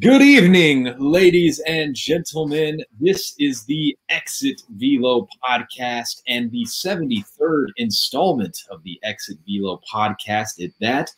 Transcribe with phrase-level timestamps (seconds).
[0.00, 2.82] Good evening, ladies and gentlemen.
[2.98, 10.64] This is the Exit Velo podcast and the 73rd installment of the Exit Velo podcast.
[10.64, 11.10] At that,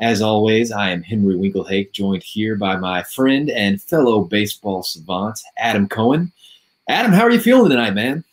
[0.00, 5.38] as always, I am Henry Winklehake, joined here by my friend and fellow baseball savant,
[5.58, 6.32] Adam Cohen.
[6.88, 8.24] Adam, how are you feeling tonight, man?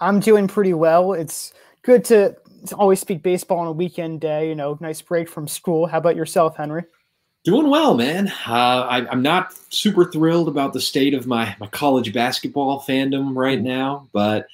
[0.00, 1.12] I'm doing pretty well.
[1.12, 2.36] It's good to
[2.76, 5.86] always speak baseball on a weekend day, you know, nice break from school.
[5.86, 6.82] How about yourself, Henry?
[7.44, 8.28] Doing well, man.
[8.46, 13.34] Uh, I, am not super thrilled about the state of my, my college basketball fandom
[13.34, 13.64] right mm.
[13.64, 14.46] now, but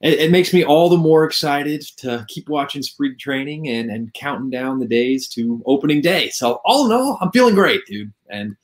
[0.00, 4.14] it, it, makes me all the more excited to keep watching spring training and, and
[4.14, 6.30] counting down the days to opening day.
[6.30, 8.12] So, all in all, I'm feeling great, dude.
[8.28, 8.56] And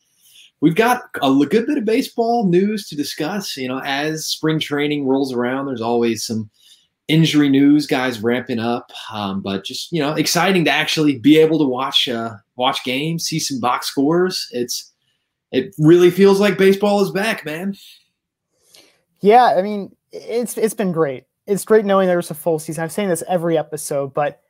[0.60, 3.56] we've got a good bit of baseball news to discuss.
[3.56, 6.50] You know, as spring training rolls around, there's always some–
[7.08, 8.90] injury news, guys ramping up.
[9.12, 13.24] Um, but just you know, exciting to actually be able to watch uh, watch games,
[13.24, 14.48] see some box scores.
[14.52, 14.92] It's
[15.52, 17.76] it really feels like baseball is back, man.
[19.20, 21.24] Yeah, I mean, it's it's been great.
[21.46, 22.82] It's great knowing there was a full season.
[22.82, 24.42] I'm saying this every episode, but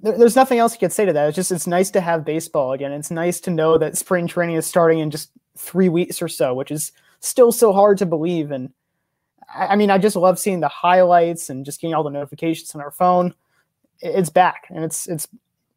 [0.00, 1.28] there, there's nothing else you could say to that.
[1.28, 2.92] It's just it's nice to have baseball again.
[2.92, 6.54] It's nice to know that spring training is starting in just three weeks or so,
[6.54, 8.50] which is still so hard to believe.
[8.50, 8.70] And
[9.54, 12.80] I mean, I just love seeing the highlights and just getting all the notifications on
[12.80, 13.34] our phone.
[14.00, 15.28] It's back and it's it's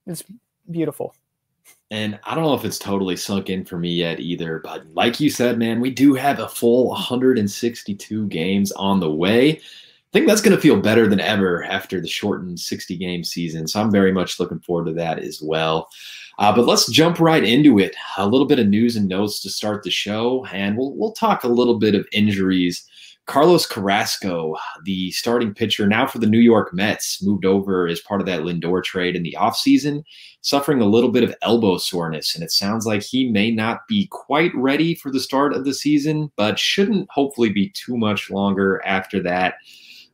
[0.05, 0.23] it's
[0.69, 1.15] beautiful.
[1.91, 5.19] And I don't know if it's totally sunk in for me yet either, but like
[5.19, 9.51] you said, man, we do have a full 162 games on the way.
[9.57, 9.59] I
[10.11, 13.67] think that's going to feel better than ever after the shortened 60 game season.
[13.67, 15.89] So I'm very much looking forward to that as well.
[16.39, 17.95] Uh, but let's jump right into it.
[18.17, 21.43] A little bit of news and notes to start the show, and we'll we'll talk
[21.43, 22.87] a little bit of injuries
[23.25, 28.19] Carlos Carrasco, the starting pitcher now for the New York Mets, moved over as part
[28.19, 30.03] of that Lindor trade in the offseason,
[30.41, 32.35] suffering a little bit of elbow soreness.
[32.35, 35.73] And it sounds like he may not be quite ready for the start of the
[35.73, 39.55] season, but shouldn't hopefully be too much longer after that.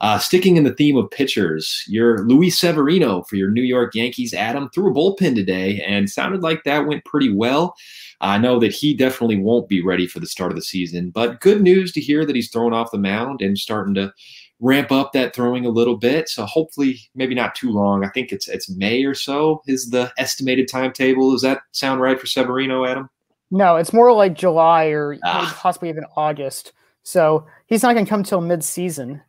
[0.02, 4.34] Uh, sticking in the theme of pitchers, your Luis Severino for your New York Yankees,
[4.34, 7.76] Adam, threw a bullpen today and sounded like that went pretty well.
[8.22, 11.42] I know that he definitely won't be ready for the start of the season, but
[11.42, 14.14] good news to hear that he's thrown off the mound and starting to
[14.62, 16.30] ramp up that throwing a little bit.
[16.30, 18.06] So hopefully, maybe not too long.
[18.06, 21.32] I think it's it's May or so is the estimated timetable.
[21.32, 23.10] Does that sound right for Severino, Adam?
[23.52, 25.58] No, it's more like July or ah.
[25.58, 26.74] possibly even August.
[27.04, 29.22] So he's not going to come till mid-season.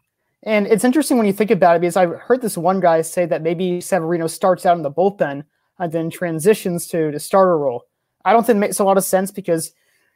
[0.42, 3.26] And it's interesting when you think about it because I've heard this one guy say
[3.26, 5.44] that maybe Severino starts out in the bullpen
[5.78, 7.84] and then transitions to the starter role.
[8.24, 9.72] I don't think it makes a lot of sense because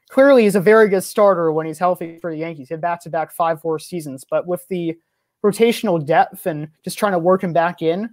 [0.09, 2.69] clearly he's a very good starter when he's healthy for the Yankees.
[2.69, 4.25] He had back to back five, four seasons.
[4.29, 4.97] But with the
[5.45, 8.11] rotational depth and just trying to work him back in,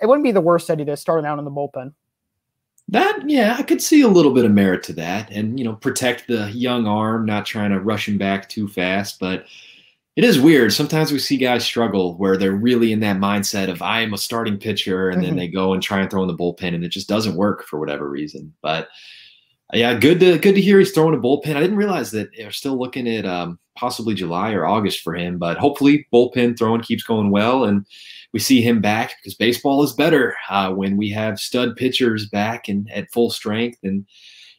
[0.00, 1.92] it wouldn't be the worst idea to start him out in the bullpen.
[2.88, 5.74] That yeah, I could see a little bit of merit to that, and you know,
[5.74, 9.20] protect the young arm, not trying to rush him back too fast.
[9.20, 9.46] But
[10.16, 10.72] it is weird.
[10.72, 14.18] Sometimes we see guys struggle where they're really in that mindset of I am a
[14.18, 15.28] starting pitcher, and mm-hmm.
[15.28, 17.64] then they go and try and throw in the bullpen, and it just doesn't work
[17.64, 18.52] for whatever reason.
[18.62, 18.88] But
[19.72, 21.56] yeah, good to good to hear he's throwing a bullpen.
[21.56, 25.38] I didn't realize that they're still looking at um, possibly July or August for him,
[25.38, 27.86] but hopefully bullpen throwing keeps going well and
[28.32, 32.68] we see him back because baseball is better uh, when we have stud pitchers back
[32.68, 34.06] and at full strength and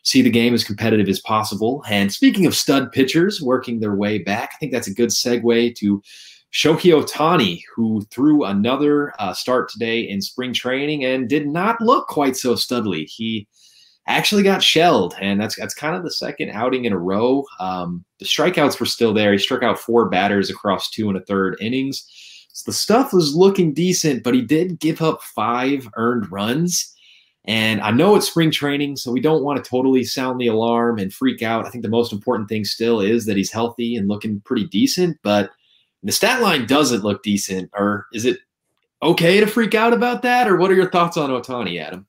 [0.03, 1.83] see the game as competitive as possible.
[1.89, 5.75] And speaking of stud pitchers working their way back, I think that's a good segue
[5.75, 6.03] to
[6.53, 12.07] Shohei Ohtani, who threw another uh, start today in spring training and did not look
[12.07, 13.05] quite so studly.
[13.09, 13.47] He
[14.05, 17.43] actually got shelled, and that's that's kind of the second outing in a row.
[17.59, 19.31] Um, the strikeouts were still there.
[19.31, 22.07] He struck out four batters across two and a third innings.
[22.53, 26.92] So the stuff was looking decent, but he did give up five earned runs.
[27.45, 30.97] And I know it's spring training, so we don't want to totally sound the alarm
[30.97, 31.65] and freak out.
[31.65, 35.17] I think the most important thing still is that he's healthy and looking pretty decent,
[35.23, 35.51] but
[36.03, 37.69] the stat line doesn't look decent.
[37.73, 38.39] Or is it
[39.01, 40.47] okay to freak out about that?
[40.47, 42.07] Or what are your thoughts on Ohtani, Adam?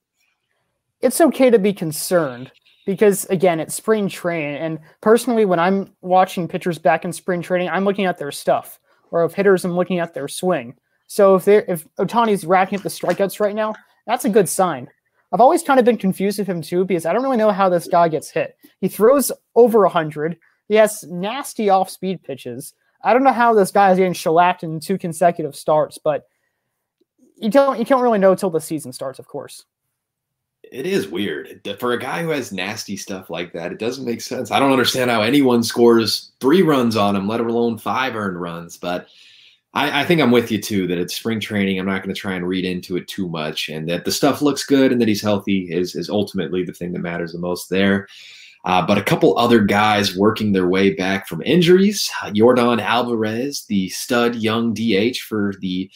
[1.05, 2.51] it's okay to be concerned
[2.85, 4.57] because again, it's spring training.
[4.57, 8.79] And personally, when I'm watching pitchers back in spring training, I'm looking at their stuff.
[9.11, 10.75] Or if hitters, I'm looking at their swing.
[11.07, 13.75] So if they if Ohtani's racking up the strikeouts right now,
[14.07, 14.89] that's a good sign.
[15.31, 17.69] I've always kind of been confused with him too because I don't really know how
[17.69, 18.57] this guy gets hit.
[18.79, 20.37] He throws over 100.
[20.67, 22.73] He has nasty off-speed pitches.
[23.03, 26.27] I don't know how this guy is getting shellacked in two consecutive starts, but
[27.37, 29.65] you don't you can't really know until the season starts, of course
[30.71, 33.71] it is weird for a guy who has nasty stuff like that.
[33.71, 34.51] It doesn't make sense.
[34.51, 38.77] I don't understand how anyone scores three runs on him, let alone five earned runs.
[38.77, 39.07] But
[39.75, 41.79] I, I think I'm with you too that it's spring training.
[41.79, 44.41] I'm not going to try and read into it too much, and that the stuff
[44.41, 47.69] looks good and that he's healthy is is ultimately the thing that matters the most
[47.69, 48.07] there.
[48.63, 52.09] Uh, but a couple other guys working their way back from injuries.
[52.33, 55.91] Jordan Alvarez, the stud young DH for the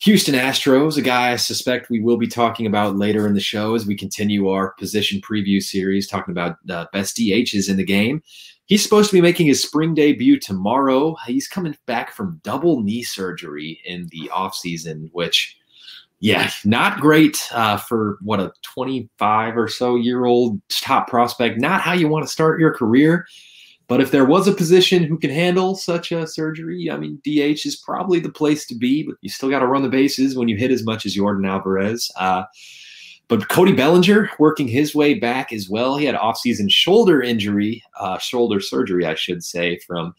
[0.00, 3.74] Houston Astros, a guy I suspect we will be talking about later in the show
[3.74, 8.22] as we continue our position preview series, talking about uh, best DHs in the game.
[8.70, 11.16] He's supposed to be making his spring debut tomorrow.
[11.26, 15.58] He's coming back from double knee surgery in the offseason, which,
[16.20, 21.58] yeah, not great uh, for what a 25 or so year old top prospect.
[21.58, 23.26] Not how you want to start your career.
[23.88, 27.66] But if there was a position who can handle such a surgery, I mean, DH
[27.66, 30.46] is probably the place to be, but you still got to run the bases when
[30.46, 32.08] you hit as much as Jordan Alvarez.
[32.14, 32.44] Uh,
[33.30, 35.96] but Cody Bellinger working his way back as well.
[35.96, 40.14] He had offseason shoulder injury, uh, shoulder surgery, I should say, from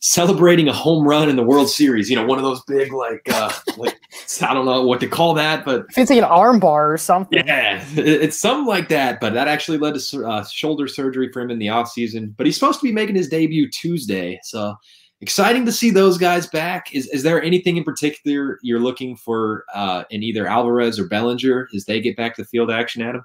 [0.00, 2.10] celebrating a home run in the World Series.
[2.10, 3.96] You know, one of those big, like, uh, like
[4.42, 7.46] I don't know what to call that, but it's like an arm bar or something.
[7.46, 9.20] Yeah, it's something like that.
[9.20, 12.36] But that actually led to uh, shoulder surgery for him in the offseason.
[12.36, 14.40] But he's supposed to be making his debut Tuesday.
[14.42, 14.74] So
[15.20, 16.94] exciting to see those guys back.
[16.94, 21.68] Is is there anything in particular you're looking for uh, in either Alvarez or Bellinger
[21.74, 23.24] as they get back to field action, Adam?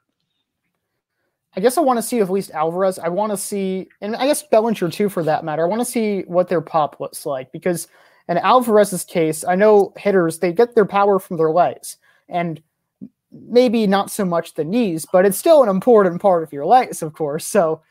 [1.55, 2.97] I guess I want to see at least Alvarez.
[2.97, 5.65] I want to see, and I guess Bellinger too, for that matter.
[5.65, 7.87] I want to see what their pop looks like because
[8.29, 11.97] in Alvarez's case, I know hitters they get their power from their legs,
[12.29, 12.61] and
[13.31, 17.01] maybe not so much the knees, but it's still an important part of your legs,
[17.01, 17.45] of course.
[17.45, 17.81] So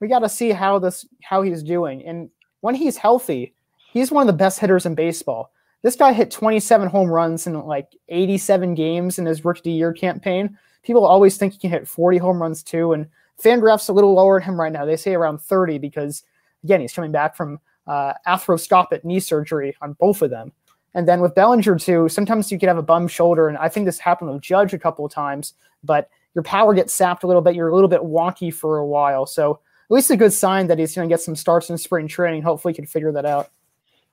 [0.00, 2.30] we got to see how this how he's doing, and
[2.60, 3.54] when he's healthy,
[3.92, 5.52] he's one of the best hitters in baseball.
[5.82, 10.58] This guy hit 27 home runs in like 87 games in his rookie year campaign.
[10.82, 13.06] People always think he can hit 40 home runs too, and
[13.42, 14.84] FanGraphs a little lower than him right now.
[14.84, 16.22] They say around 30 because,
[16.64, 20.52] again, he's coming back from uh, arthroscopic knee surgery on both of them.
[20.94, 23.86] And then with Bellinger too, sometimes you could have a bum shoulder, and I think
[23.86, 25.54] this happened with Judge a couple of times.
[25.82, 27.54] But your power gets sapped a little bit.
[27.54, 29.24] You're a little bit wonky for a while.
[29.24, 29.60] So
[29.90, 32.42] least a good sign that he's going to get some starts in spring training.
[32.42, 33.50] Hopefully, he can figure that out.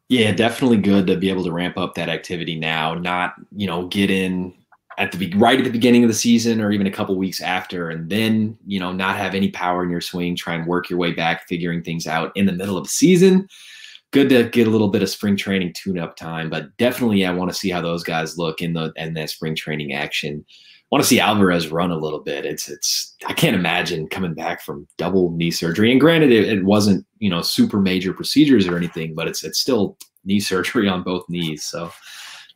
[0.10, 3.88] Yeah, definitely good to be able to ramp up that activity now, not you know
[3.88, 4.54] get in
[4.98, 7.90] at the right at the beginning of the season or even a couple weeks after,
[7.90, 10.36] and then you know not have any power in your swing.
[10.36, 13.48] Try and work your way back, figuring things out in the middle of the season.
[14.12, 17.52] Good to get a little bit of spring training tune-up time, but definitely I want
[17.52, 20.46] to see how those guys look in the in that spring training action
[20.92, 22.46] want to see Alvarez run a little bit.
[22.46, 25.92] It's it's I can't imagine coming back from double knee surgery.
[25.92, 29.60] And granted, it, it wasn't you know super major procedures or anything, but it's it's
[29.60, 31.64] still knee surgery on both knees.
[31.64, 31.92] So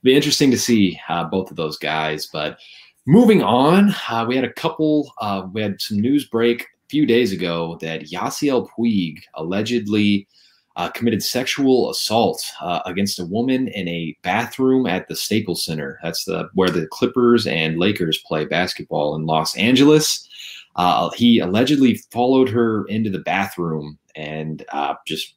[0.04, 2.28] be interesting to see uh, both of those guys.
[2.32, 2.60] But
[3.06, 5.12] moving on, uh, we had a couple.
[5.20, 10.28] Uh, we had some news break a few days ago that Yasiel Puig allegedly
[10.76, 16.00] uh, committed sexual assault uh, against a woman in a bathroom at the Staples Center.
[16.02, 20.28] That's the where the Clippers and Lakers play basketball in Los Angeles.
[20.76, 25.36] Uh, he allegedly followed her into the bathroom and uh, just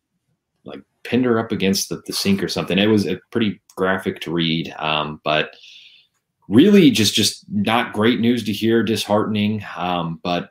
[0.64, 2.78] like pinned her up against the, the, sink or something.
[2.78, 5.54] It was a pretty graphic to read, um, but
[6.48, 9.64] really just just not great news to hear, disheartening.
[9.76, 10.50] Um, but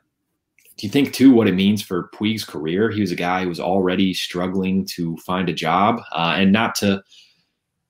[0.83, 2.89] you think too what it means for Puig's career?
[2.89, 6.75] He was a guy who was already struggling to find a job, uh, and not
[6.75, 7.01] to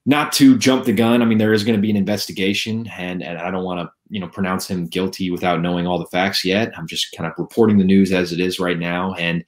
[0.05, 1.21] not to jump the gun.
[1.21, 3.91] I mean, there is going to be an investigation, and and I don't want to
[4.09, 6.71] you know pronounce him guilty without knowing all the facts yet.
[6.77, 9.43] I'm just kind of reporting the news as it is right now, and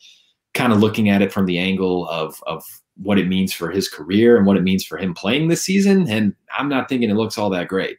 [0.54, 2.64] kind of looking at it from the angle of of
[2.98, 6.10] what it means for his career and what it means for him playing this season.
[6.10, 7.98] And I'm not thinking it looks all that great.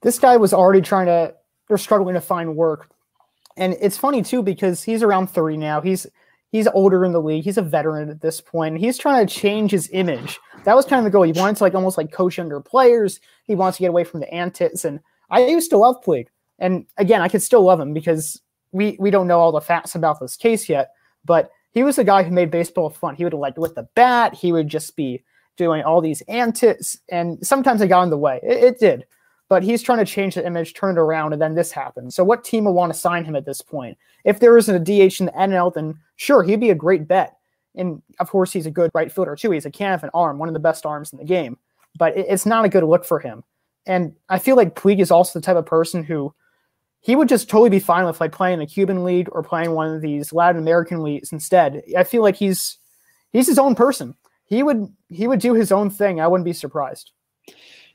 [0.00, 1.34] This guy was already trying to
[1.68, 2.88] or struggling to find work
[3.56, 5.80] and it's funny too because he's around 30 now.
[5.80, 6.06] He's
[6.52, 7.44] he's older in the league.
[7.44, 8.78] He's a veteran at this point.
[8.78, 10.38] He's trying to change his image.
[10.64, 11.22] That was kind of the goal.
[11.22, 13.20] He wanted to like almost like coach younger players.
[13.44, 14.84] He wants to get away from the antics.
[14.84, 16.26] And I used to love Puig.
[16.58, 18.40] And again, I could still love him because
[18.72, 20.90] we we don't know all the facts about this case yet.
[21.24, 23.16] But he was the guy who made baseball fun.
[23.16, 24.34] He would like with the bat.
[24.34, 25.24] He would just be
[25.56, 28.40] doing all these antics, and sometimes it got in the way.
[28.42, 29.06] It, it did
[29.48, 32.14] but he's trying to change the image, turn it around, and then this happens.
[32.14, 33.96] So what team will want to sign him at this point?
[34.24, 37.36] If there isn't a DH in the NL, then sure, he'd be a great bet.
[37.76, 39.52] And of course, he's a good right fielder too.
[39.52, 41.58] He's a can of an arm, one of the best arms in the game.
[41.98, 43.44] But it's not a good look for him.
[43.86, 46.34] And I feel like Puig is also the type of person who
[47.00, 49.94] he would just totally be fine with like playing the Cuban league or playing one
[49.94, 51.82] of these Latin American leagues instead.
[51.96, 52.78] I feel like he's
[53.32, 54.16] he's his own person.
[54.46, 56.20] He would he would do his own thing.
[56.20, 57.12] I wouldn't be surprised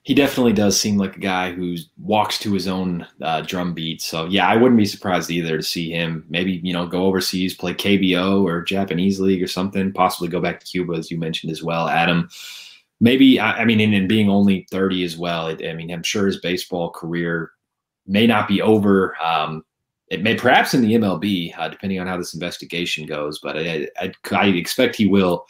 [0.03, 4.01] he definitely does seem like a guy who walks to his own uh, drum beat.
[4.01, 7.53] So yeah, I wouldn't be surprised either to see him maybe you know go overseas,
[7.53, 9.93] play KBO or Japanese league or something.
[9.93, 12.29] Possibly go back to Cuba as you mentioned as well, Adam.
[12.99, 15.47] maybe I, I mean, and, and, being only 30 as well.
[15.47, 17.51] It, I mean, I'm sure his baseball career
[18.07, 19.15] may not be over.
[19.21, 19.63] Um,
[20.07, 23.39] it may perhaps in the MLB, uh, depending on how this investigation goes.
[23.39, 25.45] But I, I, I, expect he will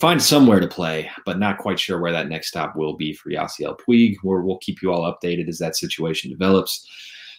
[0.00, 3.30] find somewhere to play, but not quite sure where that next stop will be for
[3.30, 4.16] Yasiel Puig.
[4.22, 6.88] Where we'll keep you all updated as that situation develops.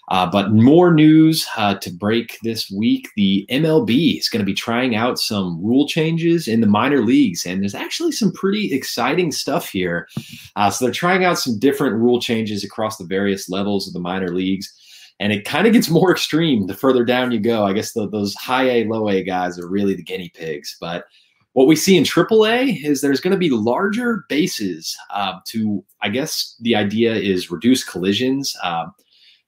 [0.09, 3.07] Uh, but more news uh, to break this week.
[3.15, 7.45] The MLB is going to be trying out some rule changes in the minor leagues,
[7.45, 10.09] and there's actually some pretty exciting stuff here.
[10.55, 13.99] Uh, so they're trying out some different rule changes across the various levels of the
[13.99, 14.73] minor leagues.
[15.19, 17.63] And it kind of gets more extreme the further down you go.
[17.63, 20.75] I guess the, those high A, low A guys are really the guinea pigs.
[20.81, 21.05] But
[21.53, 26.10] what we see in AAA is there's going to be larger bases uh, to, I
[26.10, 28.55] guess the idea is reduce collisions.
[28.63, 28.86] Uh,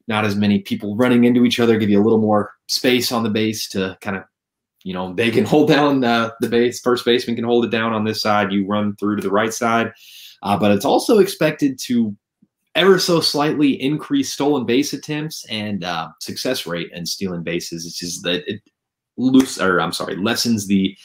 [0.07, 3.23] not as many people running into each other, give you a little more space on
[3.23, 4.23] the base to kind of,
[4.83, 6.81] you know, they can hold down uh, the base.
[6.81, 8.51] First baseman can hold it down on this side.
[8.51, 9.93] You run through to the right side.
[10.41, 12.13] Uh, but it's also expected to
[12.75, 17.85] ever so slightly increase stolen base attempts and uh, success rate and stealing bases.
[17.85, 18.61] It's just that it
[19.15, 20.97] loose, or I'm sorry, lessens the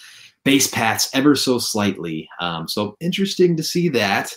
[0.48, 2.26] base paths ever so slightly.
[2.40, 4.32] Um, so interesting to see that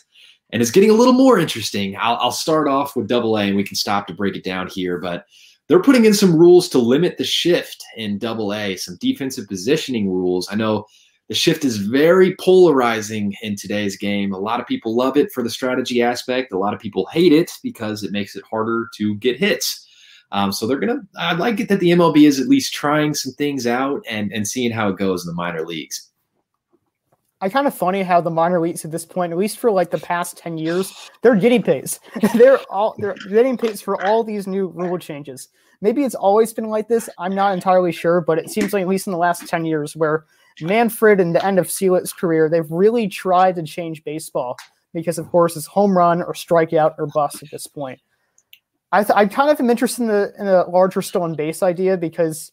[0.51, 1.95] and it's getting a little more interesting.
[1.97, 4.67] I'll, I'll start off with double A and we can stop to break it down
[4.67, 5.23] here, but
[5.69, 10.09] they're putting in some rules to limit the shift in double A, some defensive positioning
[10.09, 10.49] rules.
[10.51, 10.85] I know
[11.29, 14.33] the shift is very polarizing in today's game.
[14.33, 16.51] A lot of people love it for the strategy aspect.
[16.51, 19.87] A lot of people hate it because it makes it harder to get hits.
[20.31, 21.01] Um, so they're gonna.
[21.17, 24.47] I like it that the MLB is at least trying some things out and and
[24.47, 26.11] seeing how it goes in the minor leagues.
[27.43, 29.89] I kind of funny how the minor leagues at this point, at least for like
[29.89, 31.99] the past 10 years, they're guinea pigs.
[32.35, 35.49] they're all they're guinea pigs for all these new rule changes.
[35.81, 37.09] Maybe it's always been like this.
[37.17, 39.95] I'm not entirely sure, but it seems like at least in the last 10 years
[39.95, 40.25] where
[40.61, 44.55] Manfred and the end of Selig's career, they've really tried to change baseball
[44.93, 47.99] because of course it's home run or strikeout or bust at this point.
[48.91, 52.51] I, I kind of am interested in the in larger stolen base idea because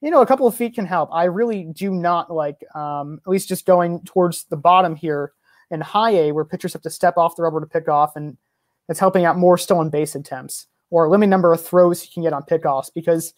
[0.00, 1.10] you know, a couple of feet can help.
[1.12, 5.32] I really do not like, um, at least just going towards the bottom here
[5.70, 8.36] in high A, where pitchers have to step off the rubber to pick off, and
[8.88, 12.22] it's helping out more stolen base attempts or a limited number of throws you can
[12.22, 12.90] get on pickoffs.
[12.94, 13.34] Because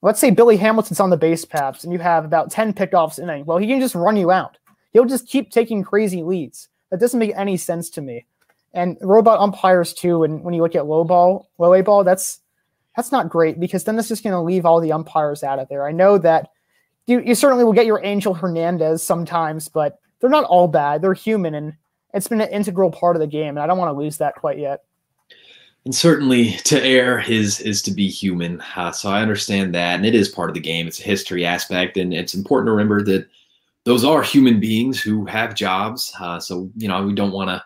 [0.00, 3.28] let's say Billy Hamilton's on the base paths and you have about 10 pickoffs in
[3.28, 4.56] a well, he can just run you out.
[4.92, 6.68] He'll just keep taking crazy leads.
[6.90, 8.24] That doesn't make any sense to me.
[8.76, 12.40] And robot umpires too, and when you look at low ball, low A ball, that's
[12.94, 15.68] that's not great because then it's just going to leave all the umpires out of
[15.68, 15.86] there.
[15.86, 16.50] I know that
[17.06, 21.02] you, you certainly will get your Angel Hernandez sometimes, but they're not all bad.
[21.02, 21.74] They're human, and
[22.14, 24.36] it's been an integral part of the game, and I don't want to lose that
[24.36, 24.84] quite yet.
[25.84, 28.60] And certainly, to err is is to be human.
[28.74, 30.86] Uh, so I understand that, and it is part of the game.
[30.86, 33.28] It's a history aspect, and it's important to remember that
[33.84, 36.12] those are human beings who have jobs.
[36.20, 37.62] Uh, so you know, we don't want to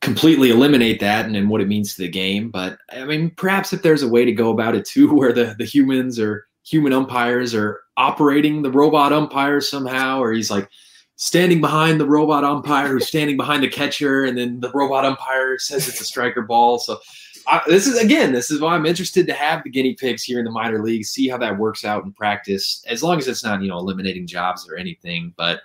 [0.00, 2.50] completely eliminate that and, and what it means to the game.
[2.50, 5.54] But I mean, perhaps if there's a way to go about it too, where the,
[5.58, 10.68] the humans or human umpires are operating the robot umpires somehow, or he's like
[11.16, 15.58] standing behind the robot umpire who's standing behind the catcher, and then the robot umpire
[15.58, 16.78] says it's a striker ball.
[16.78, 16.98] So
[17.46, 20.38] I, this is again, this is why I'm interested to have the guinea pigs here
[20.38, 23.44] in the minor leagues, see how that works out in practice, as long as it's
[23.44, 25.60] not you know eliminating jobs or anything, but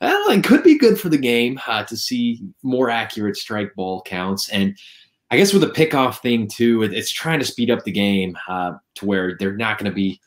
[0.00, 4.02] well, it could be good for the game uh, to see more accurate strike ball
[4.02, 4.48] counts.
[4.50, 4.76] And
[5.30, 8.74] I guess with the pickoff thing too, it's trying to speed up the game uh,
[8.96, 10.20] to where they're not going to be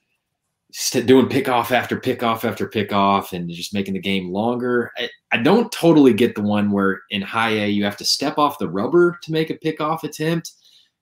[1.06, 4.92] doing pickoff after pickoff after pickoff and just making the game longer.
[4.98, 8.38] I, I, don't totally get the one where in high A you have to step
[8.38, 10.52] off the rubber to make a pickoff attempt.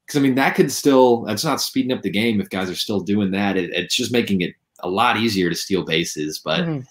[0.05, 2.75] Because I mean that could still that's not speeding up the game if guys are
[2.75, 3.57] still doing that.
[3.57, 6.39] It, it's just making it a lot easier to steal bases.
[6.39, 6.81] But mm-hmm.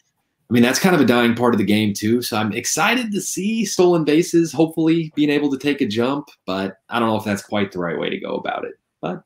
[0.48, 2.22] I mean, that's kind of a dying part of the game, too.
[2.22, 6.76] So I'm excited to see stolen bases, hopefully being able to take a jump, but
[6.88, 8.74] I don't know if that's quite the right way to go about it.
[9.00, 9.24] But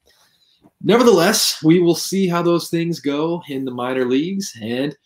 [0.82, 4.56] nevertheless, we will see how those things go in the minor leagues.
[4.62, 4.96] And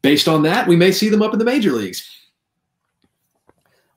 [0.00, 2.08] based on that, we may see them up in the major leagues.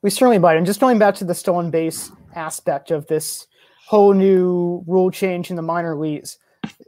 [0.02, 0.58] We certainly might.
[0.58, 3.48] And just going back to the stolen base aspect of this
[3.88, 6.38] whole new rule change in the minor leagues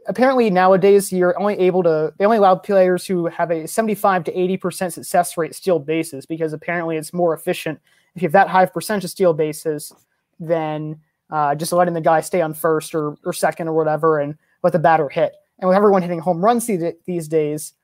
[0.08, 4.38] apparently nowadays you're only able to they only allow players who have a 75 to
[4.38, 7.78] 80 percent success rate steal bases because apparently it's more efficient.
[8.16, 9.92] If you have that high percentage of steal bases
[10.40, 10.98] than
[11.30, 14.72] uh, just letting the guy stay on first or, or second or whatever and let
[14.72, 15.34] the batter hit.
[15.58, 17.74] And with everyone hitting home runs these, these days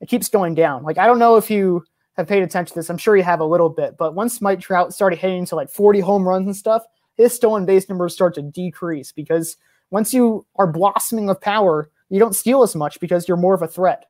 [0.00, 0.82] it keeps going down.
[0.82, 1.84] Like i don't know if you
[2.16, 2.88] have paid attention to this.
[2.88, 5.68] I'm sure you have a little bit but once mike trout started hitting to like
[5.68, 6.84] 40 home runs and stuff
[7.16, 9.56] his stolen base numbers start to decrease because
[9.90, 13.62] once you are blossoming with power, you don't steal as much because you're more of
[13.62, 14.06] a threat.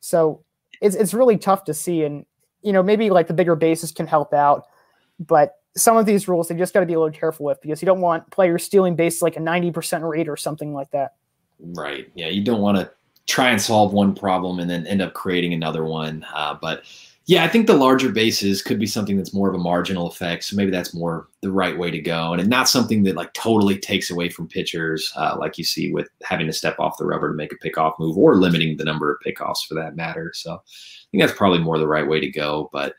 [0.00, 0.42] So
[0.80, 2.26] it's it's really tough to see, and
[2.62, 4.66] you know maybe like the bigger bases can help out,
[5.18, 7.82] but some of these rules they just got to be a little careful with because
[7.82, 11.14] you don't want players stealing base like a 90% rate or something like that.
[11.60, 12.10] Right.
[12.14, 12.28] Yeah.
[12.28, 12.90] You don't want to
[13.26, 16.24] try and solve one problem and then end up creating another one.
[16.34, 16.84] Uh, but
[17.28, 20.44] yeah, I think the larger bases could be something that's more of a marginal effect.
[20.44, 23.78] So maybe that's more the right way to go, and not something that like totally
[23.78, 27.28] takes away from pitchers, uh, like you see with having to step off the rubber
[27.28, 30.32] to make a pickoff move or limiting the number of pickoffs for that matter.
[30.34, 32.70] So I think that's probably more the right way to go.
[32.72, 32.94] But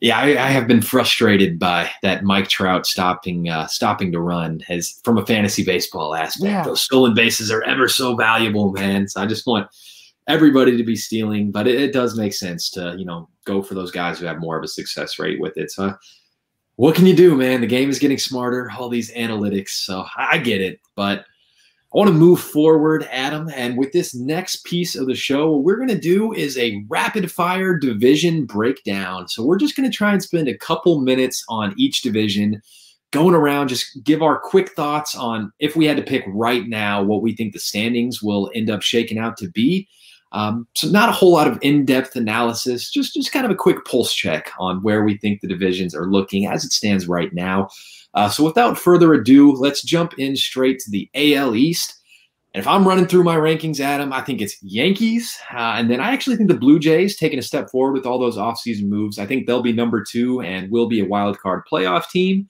[0.00, 4.62] yeah, I, I have been frustrated by that Mike Trout stopping uh, stopping to run
[4.68, 6.50] as from a fantasy baseball aspect.
[6.50, 6.64] Yeah.
[6.64, 9.06] Those stolen bases are ever so valuable, man.
[9.06, 9.68] So I just want
[10.30, 13.74] everybody to be stealing, but it, it, does make sense to you know go for
[13.74, 15.70] those guys who have more of a success rate with it.
[15.70, 15.94] So
[16.76, 17.60] what can you do, man?
[17.60, 18.70] The game is getting smarter.
[18.78, 21.24] All these analytics, so I get it, but
[21.92, 23.50] I want to move forward, Adam.
[23.52, 26.84] And with this next piece of the show, what we're going to do is a
[26.88, 29.26] rapid fire division breakdown.
[29.26, 32.62] So we're just going to try and spend a couple minutes on each division,
[33.10, 37.02] going around, just give our quick thoughts on if we had to pick right now
[37.02, 39.88] what we think the standings will end up shaking out to be.
[40.32, 43.84] Um, so not a whole lot of in-depth analysis, just just kind of a quick
[43.84, 47.68] pulse check on where we think the divisions are looking as it stands right now.
[48.14, 51.96] Uh, so without further ado, let's jump in straight to the AL East.
[52.52, 55.38] And if I'm running through my rankings, Adam, I think it's Yankees.
[55.52, 58.18] Uh, and then I actually think the Blue Jays taking a step forward with all
[58.18, 59.20] those offseason moves.
[59.20, 62.48] I think they'll be number two and will be a wild card playoff team.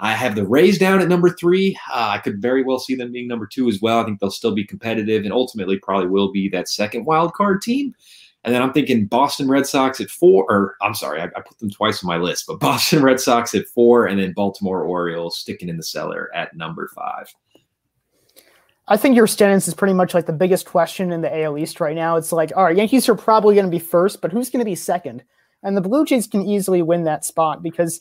[0.00, 1.76] I have the Rays down at number three.
[1.92, 3.98] Uh, I could very well see them being number two as well.
[3.98, 7.62] I think they'll still be competitive and ultimately probably will be that second wild card
[7.62, 7.94] team.
[8.44, 11.58] And then I'm thinking Boston Red Sox at four, or I'm sorry, I, I, put
[11.58, 15.38] them twice on my list, but Boston Red Sox at four, and then Baltimore Orioles
[15.38, 17.34] sticking in the cellar at number five.
[18.86, 21.80] I think your standings is pretty much like the biggest question in the AL East
[21.80, 22.16] right now.
[22.16, 24.70] It's like, all right, Yankees are probably going to be first, but who's going to
[24.70, 25.24] be second?
[25.62, 28.00] And the Blue Jays can easily win that spot because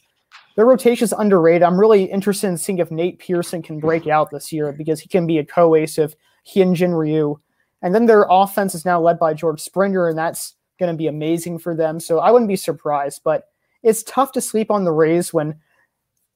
[0.57, 1.63] their rotation is underrated.
[1.63, 5.07] I'm really interested in seeing if Nate Pearson can break out this year because he
[5.07, 6.15] can be a co-ace of
[6.45, 7.39] Hyun-Jin Ryu
[7.81, 11.07] and then their offense is now led by George Springer, and that's going to be
[11.07, 11.99] amazing for them.
[11.99, 13.45] So I wouldn't be surprised, but
[13.83, 15.59] it's tough to sleep on the Rays when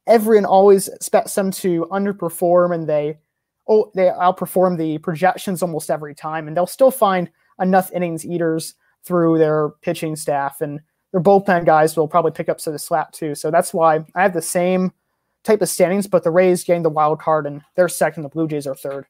[0.07, 3.19] everyone always expects them to underperform and they
[3.67, 7.29] oh they outperform the projections almost every time, and they'll still find
[7.59, 10.79] enough innings eaters through their pitching staff and
[11.11, 13.35] their bullpen guys will probably pick up some of the slack too.
[13.35, 14.91] So that's why I have the same
[15.43, 18.47] type of standings, but the Rays getting the wild card and they're second, the Blue
[18.47, 19.05] Jays are third.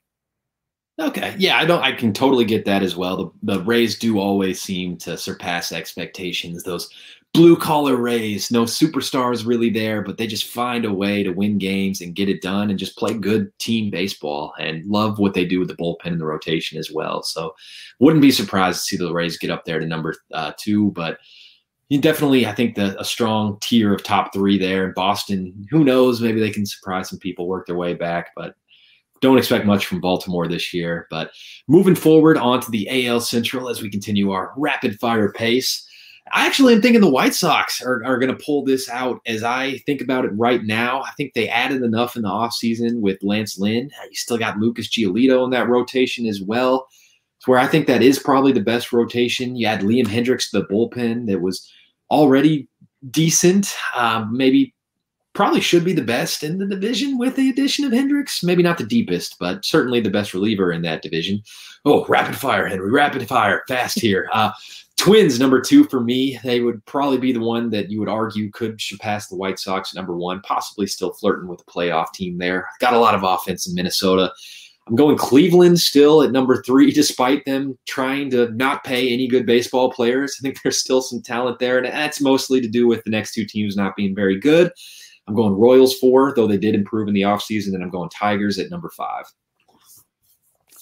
[1.00, 1.36] Okay.
[1.38, 3.18] Yeah, I don't I can totally get that as well.
[3.18, 6.64] The the Rays do always seem to surpass expectations.
[6.64, 6.90] Those
[7.34, 11.58] blue collar Rays, no superstars really there, but they just find a way to win
[11.58, 15.46] games and get it done and just play good team baseball and love what they
[15.46, 17.24] do with the bullpen and the rotation as well.
[17.24, 17.56] So
[18.00, 21.20] wouldn't be surprised to see the Rays get up there to number uh, two, but
[22.00, 24.86] definitely, I think, the, a strong tier of top three there.
[24.86, 26.22] In Boston, who knows?
[26.22, 28.32] Maybe they can surprise some people, work their way back.
[28.36, 28.56] But
[29.20, 31.08] don't expect much from Baltimore this year.
[31.10, 31.32] But
[31.68, 35.86] moving forward onto the AL Central as we continue our rapid fire pace.
[36.34, 39.44] I actually am thinking the White Sox are, are going to pull this out as
[39.44, 41.02] I think about it right now.
[41.02, 43.90] I think they added enough in the offseason with Lance Lynn.
[44.10, 46.88] You still got Lucas Giolito in that rotation as well.
[47.38, 49.56] It's where I think that is probably the best rotation.
[49.56, 51.70] You had Liam Hendriks, the bullpen that was
[52.12, 52.68] already
[53.10, 54.76] decent, um, maybe
[55.34, 58.44] probably should be the best in the division with the addition of Hendriks.
[58.44, 61.42] Maybe not the deepest, but certainly the best reliever in that division.
[61.86, 64.30] Oh, rapid fire, Henry, rapid fire, fast here.
[64.34, 64.52] Uh,
[64.98, 66.38] Twins, number two for me.
[66.44, 69.96] They would probably be the one that you would argue could surpass the White Sox,
[69.96, 72.68] number one, possibly still flirting with the playoff team there.
[72.80, 74.32] Got a lot of offense in Minnesota.
[74.92, 79.46] I'm going Cleveland still at number three, despite them trying to not pay any good
[79.46, 80.36] baseball players.
[80.38, 83.34] I think there's still some talent there, and that's mostly to do with the next
[83.34, 84.70] two teams not being very good.
[85.28, 88.60] I'm going Royals four, though they did improve in the offseason, and I'm going Tigers
[88.60, 89.24] at number five.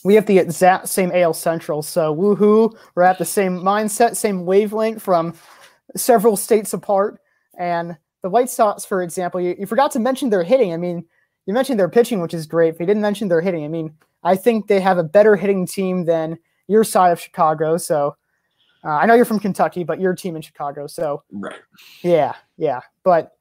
[0.04, 2.76] We have the exact same AL Central, so woohoo!
[2.96, 5.36] We're at the same mindset, same wavelength from
[5.96, 7.22] several states apart.
[7.60, 10.74] And the White Sox, for example, you, you forgot to mention their hitting.
[10.74, 11.06] I mean,
[11.50, 13.66] you mentioned their pitching, which is great, but you didn't mention their hitting.
[13.66, 13.92] I mean,
[14.24, 17.76] I think they have a better hitting team than your side of Chicago.
[17.78, 18.16] So
[18.84, 20.86] uh, I know you're from Kentucky, but your team in Chicago.
[20.86, 21.56] So right,
[22.04, 22.82] yeah, yeah.
[23.04, 23.32] But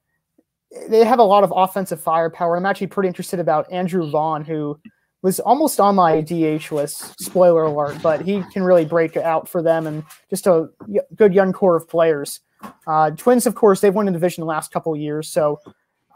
[0.89, 2.57] they have a lot of offensive firepower.
[2.57, 4.79] I'm actually pretty interested about Andrew Vaughn, who
[5.21, 7.13] was almost on my DH list.
[7.21, 10.67] Spoiler alert, but he can really break out for them and just a
[11.15, 12.39] good young core of players.
[12.87, 15.59] Uh, Twins, of course, they've won the division the last couple years, so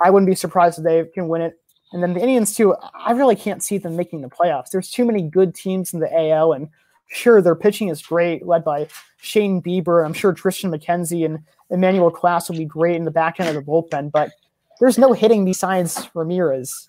[0.03, 1.59] I wouldn't be surprised if they can win it.
[1.93, 2.75] And then the Indians too.
[2.93, 4.71] I really can't see them making the playoffs.
[4.71, 6.67] There's too many good teams in the AL, and
[7.07, 8.87] sure, their pitching is great, led by
[9.21, 10.03] Shane Bieber.
[10.03, 13.55] I'm sure Triston McKenzie and Emmanuel Clase will be great in the back end of
[13.55, 14.31] the bullpen, but
[14.79, 16.87] there's no hitting besides Ramirez.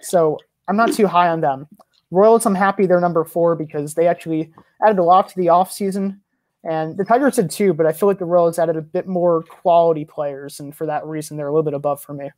[0.00, 0.38] So
[0.68, 1.68] I'm not too high on them.
[2.10, 4.52] Royals, I'm happy they're number four because they actually
[4.84, 6.18] added a lot to the offseason.
[6.64, 9.42] And the Tigers did too, but I feel like the Royals added a bit more
[9.42, 10.58] quality players.
[10.60, 12.30] And for that reason, they're a little bit above for me.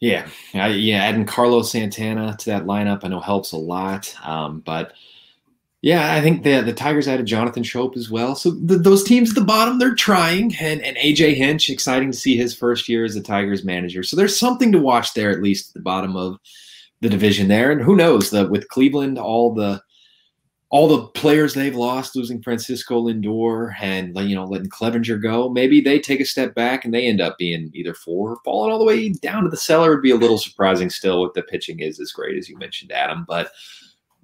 [0.00, 4.14] Yeah, I, yeah, adding Carlos Santana to that lineup I know helps a lot.
[4.22, 4.92] Um, but
[5.80, 8.34] yeah, I think the the Tigers added Jonathan Schoop as well.
[8.34, 12.16] So the, those teams at the bottom, they're trying, and and AJ Hinch, exciting to
[12.16, 14.02] see his first year as a Tigers manager.
[14.02, 16.38] So there's something to watch there, at least at the bottom of
[17.00, 17.70] the division there.
[17.70, 19.82] And who knows that with Cleveland, all the
[20.70, 25.80] all the players they've lost, losing Francisco Lindor and you know letting Clevinger go, maybe
[25.80, 28.78] they take a step back and they end up being either four or falling all
[28.78, 29.90] the way down to the cellar.
[29.90, 32.90] Would be a little surprising still if the pitching is as great as you mentioned,
[32.90, 33.24] Adam.
[33.28, 33.52] But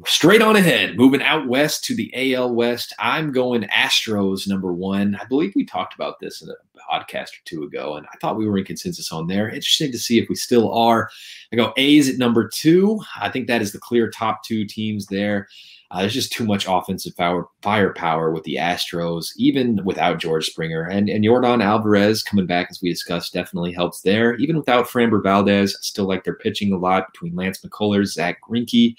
[0.05, 2.92] straight on ahead, moving out west to the AL West.
[2.98, 5.16] I'm going Astros number one.
[5.20, 6.55] I believe we talked about this in a
[6.90, 9.48] podcast or two ago, and I thought we were in consensus on there.
[9.48, 11.09] Interesting to see if we still are.
[11.52, 13.00] I go A's at number two.
[13.20, 15.48] I think that is the clear top two teams there.
[15.92, 20.85] Uh, there's just too much offensive power, firepower with the Astros, even without George Springer.
[20.85, 24.35] And, and Yordan Alvarez coming back, as we discussed, definitely helps there.
[24.37, 28.38] Even without Framber Valdez, I still like their pitching a lot between Lance McCullers, Zach
[28.40, 28.96] Greinke.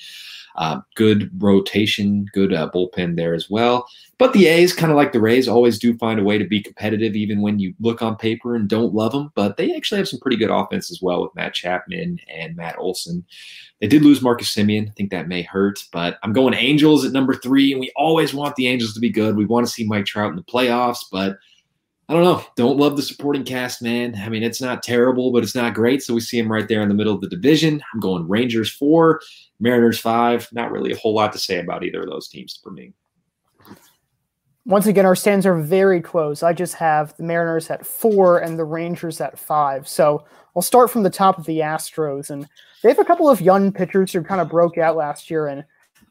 [0.55, 3.87] Uh, good rotation, good uh, bullpen there as well.
[4.19, 6.61] But the A's, kind of like the Rays, always do find a way to be
[6.61, 9.31] competitive, even when you look on paper and don't love them.
[9.35, 12.77] But they actually have some pretty good offense as well with Matt Chapman and Matt
[12.77, 13.25] Olson.
[13.81, 14.87] They did lose Marcus Semien.
[14.87, 18.33] I think that may hurt, but I'm going Angels at number three, and we always
[18.33, 19.35] want the Angels to be good.
[19.35, 21.37] We want to see Mike Trout in the playoffs, but
[22.13, 22.45] I don't know.
[22.55, 24.15] Don't love the supporting cast, man.
[24.15, 26.03] I mean, it's not terrible, but it's not great.
[26.03, 27.81] So we see him right there in the middle of the division.
[27.91, 29.19] I'm going Rangers four,
[29.59, 30.47] Mariners five.
[30.51, 32.93] Not really a whole lot to say about either of those teams for me.
[34.67, 36.43] Once again, our stands are very close.
[36.43, 39.87] I just have the Mariners at four and the Rangers at five.
[39.87, 40.23] So
[40.55, 42.29] I'll start from the top of the Astros.
[42.29, 42.47] And
[42.83, 45.63] they have a couple of young pitchers who kind of broke out last year, and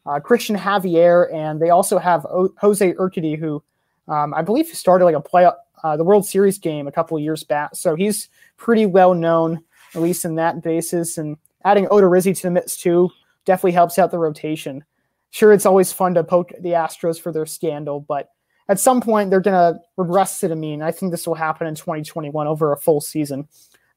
[0.05, 3.63] uh, Cristian Javier, and they also have o- Jose Urquidy, who
[4.09, 5.49] um, I believe started like a play
[5.83, 7.75] uh, the World Series game a couple years back.
[7.75, 9.63] So he's pretty well known,
[9.95, 11.17] at least in that basis.
[11.17, 13.09] And adding Odorizzi to the mix too
[13.45, 14.83] definitely helps out the rotation.
[15.31, 18.29] Sure, it's always fun to poke the Astros for their scandal, but
[18.69, 20.81] at some point they're going to regress to the mean.
[20.81, 23.47] I think this will happen in 2021 over a full season.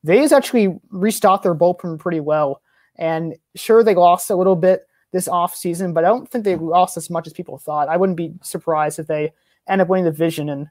[0.02, 2.62] They actually restocked their bullpen pretty well.
[2.96, 6.96] And sure, they lost a little bit this offseason, but I don't think they lost
[6.96, 7.88] as much as people thought.
[7.88, 9.32] I wouldn't be surprised if they
[9.68, 10.68] end up winning the division and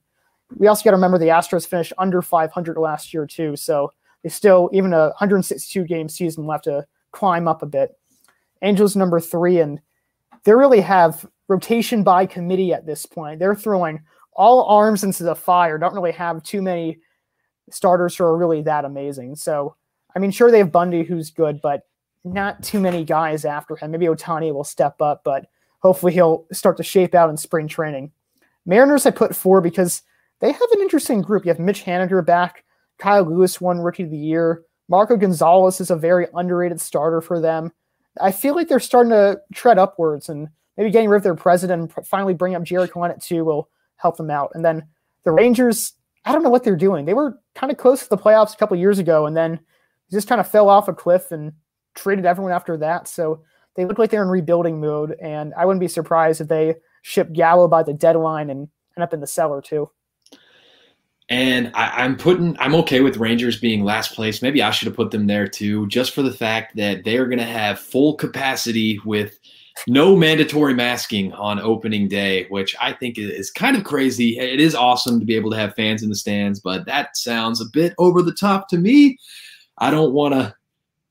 [0.57, 3.91] we also got to remember the Astros finished under 500 last year too, so
[4.23, 7.97] they still even a 162 game season left to climb up a bit.
[8.61, 9.79] Angels number three, and
[10.43, 13.39] they really have rotation by committee at this point.
[13.39, 14.01] They're throwing
[14.33, 15.77] all arms into the fire.
[15.77, 16.99] Don't really have too many
[17.69, 19.35] starters who are really that amazing.
[19.35, 19.75] So,
[20.15, 21.83] I mean, sure they have Bundy who's good, but
[22.23, 23.91] not too many guys after him.
[23.91, 25.45] Maybe Ohtani will step up, but
[25.79, 28.11] hopefully he'll start to shape out in spring training.
[28.65, 30.01] Mariners I put four because
[30.41, 31.45] they have an interesting group.
[31.45, 32.63] You have Mitch Haniger back.
[32.97, 34.63] Kyle Lewis won Rookie of the Year.
[34.87, 37.71] Marco Gonzalez is a very underrated starter for them.
[38.21, 41.93] I feel like they're starting to tread upwards, and maybe getting rid of their president
[41.95, 44.51] and finally bring up Jarred Kelenic too will help them out.
[44.53, 44.87] And then
[45.23, 45.93] the Rangers,
[46.23, 47.05] I don't know what they're doing.
[47.05, 49.59] They were kind of close to the playoffs a couple years ago, and then
[50.11, 51.51] just kind of fell off a cliff and
[51.95, 53.07] traded everyone after that.
[53.07, 53.41] So
[53.75, 57.33] they look like they're in rebuilding mode, and I wouldn't be surprised if they ship
[57.33, 59.89] Gallo by the deadline and end up in the cellar too.
[61.29, 64.43] And I, am putting, I'm okay with Rangers being last place.
[64.43, 67.25] Maybe I should have put them there too, just for the fact that they are
[67.25, 69.39] going to have full capacity with
[69.87, 74.37] no mandatory masking on opening day, which I think is kind of crazy.
[74.37, 77.59] It is awesome to be able to have fans in the stands, but that sounds
[77.59, 79.17] a bit over the top to me.
[79.77, 80.55] I don't want to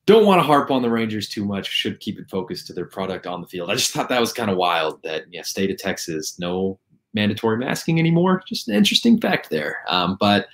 [0.07, 1.69] don't want to harp on the Rangers too much.
[1.69, 3.71] Should keep it focused to their product on the field.
[3.71, 6.79] I just thought that was kind of wild that yeah, state of Texas, no
[7.15, 8.43] mandatory masking anymore.
[8.47, 9.79] Just an interesting fact there.
[9.89, 10.49] Um, but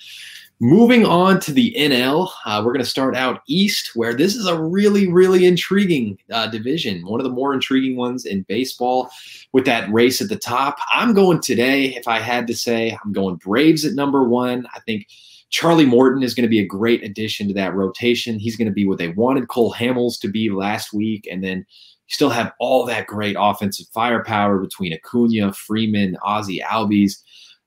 [0.61, 4.47] moving on to the NL, uh, we're going to start out east, where this is
[4.47, 7.05] a really, really intriguing uh, division.
[7.07, 9.11] One of the more intriguing ones in baseball
[9.53, 10.79] with that race at the top.
[10.93, 14.67] I'm going today, if I had to say, I'm going Braves at number one.
[14.75, 15.07] I think.
[15.53, 18.39] Charlie Morton is going to be a great addition to that rotation.
[18.39, 21.27] He's going to be what they wanted Cole Hamels to be last week.
[21.29, 21.67] And then
[22.11, 27.15] still have all that great offensive firepower between Acuna, Freeman, Ozzy Albies.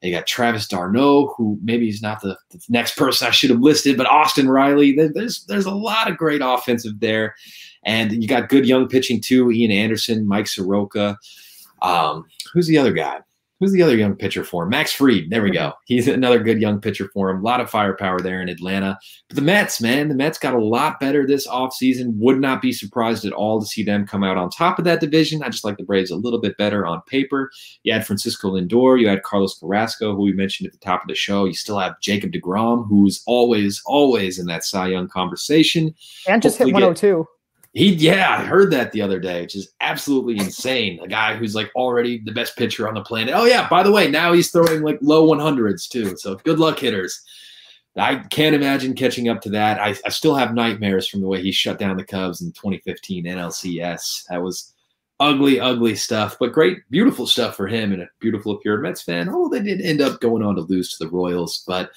[0.02, 3.62] They got Travis d'Arnaud, who maybe he's not the, the, next person I should have
[3.62, 4.94] listed, but Austin Riley.
[4.96, 7.36] There's there's a lot of great offensive there,
[7.86, 9.50] and you got good young pitching too.
[9.50, 11.18] Ian Anderson, Mike Soroka.
[11.82, 13.22] Um, who's the other guy?
[13.64, 14.72] Who's the other young pitcher for him?
[14.72, 15.30] Max Fried.
[15.30, 15.72] There we go.
[15.86, 17.38] He's another good young pitcher for him.
[17.38, 19.00] A lot of firepower there in Atlanta.
[19.30, 22.18] But the Mets, man, the Mets got a lot better this offseason.
[22.18, 25.00] Would not be surprised at all to see them come out on top of that
[25.00, 25.42] division.
[25.42, 27.52] I just like the Braves a little bit better on paper.
[27.84, 31.08] You had Francisco Lindor, you had Carlos Carrasco, who we mentioned at the top of
[31.08, 31.46] the show.
[31.46, 35.96] You still have Jacob DeGrom, who's always, always in that Cy Young conversation.
[36.28, 37.26] And just Hopefully hit 102.
[37.74, 41.00] He, yeah, I heard that the other day, which is absolutely insane.
[41.02, 43.34] A guy who's like already the best pitcher on the planet.
[43.36, 46.16] Oh yeah, by the way, now he's throwing like low 100s too.
[46.18, 47.20] So good luck, hitters.
[47.96, 49.80] I can't imagine catching up to that.
[49.80, 53.26] I, I still have nightmares from the way he shut down the Cubs in 2015
[53.26, 54.26] NLCS.
[54.30, 54.74] That was
[55.20, 58.82] ugly, ugly stuff, but great, beautiful stuff for him and a beautiful if you're a
[58.82, 59.30] Mets fan.
[59.32, 61.92] Oh, they did end up going on to lose to the Royals, but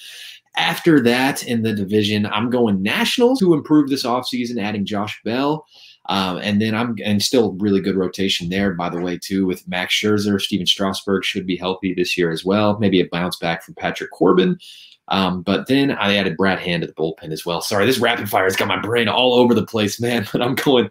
[0.56, 5.66] after that in the division, I'm going Nationals to improve this offseason, adding Josh Bell.
[6.08, 9.66] Um, and then I'm and still really good rotation there, by the way, too, with
[9.66, 10.40] Max Scherzer.
[10.40, 12.78] Stephen Strasburg should be healthy this year as well.
[12.78, 14.58] Maybe a bounce back from Patrick Corbin.
[15.08, 17.60] Um, but then I added Brad Hand to the bullpen as well.
[17.60, 20.26] Sorry, this rapid fire has got my brain all over the place, man.
[20.32, 20.90] But I'm going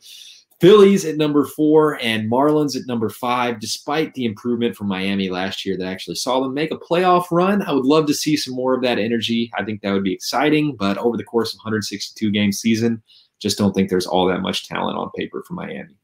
[0.62, 5.66] Phillies at number four and Marlins at number five, despite the improvement from Miami last
[5.66, 7.62] year that actually saw them make a playoff run.
[7.62, 9.52] I would love to see some more of that energy.
[9.58, 13.04] I think that would be exciting, but over the course of 162 game season,
[13.40, 15.96] just don't think there's all that much talent on paper for Miami.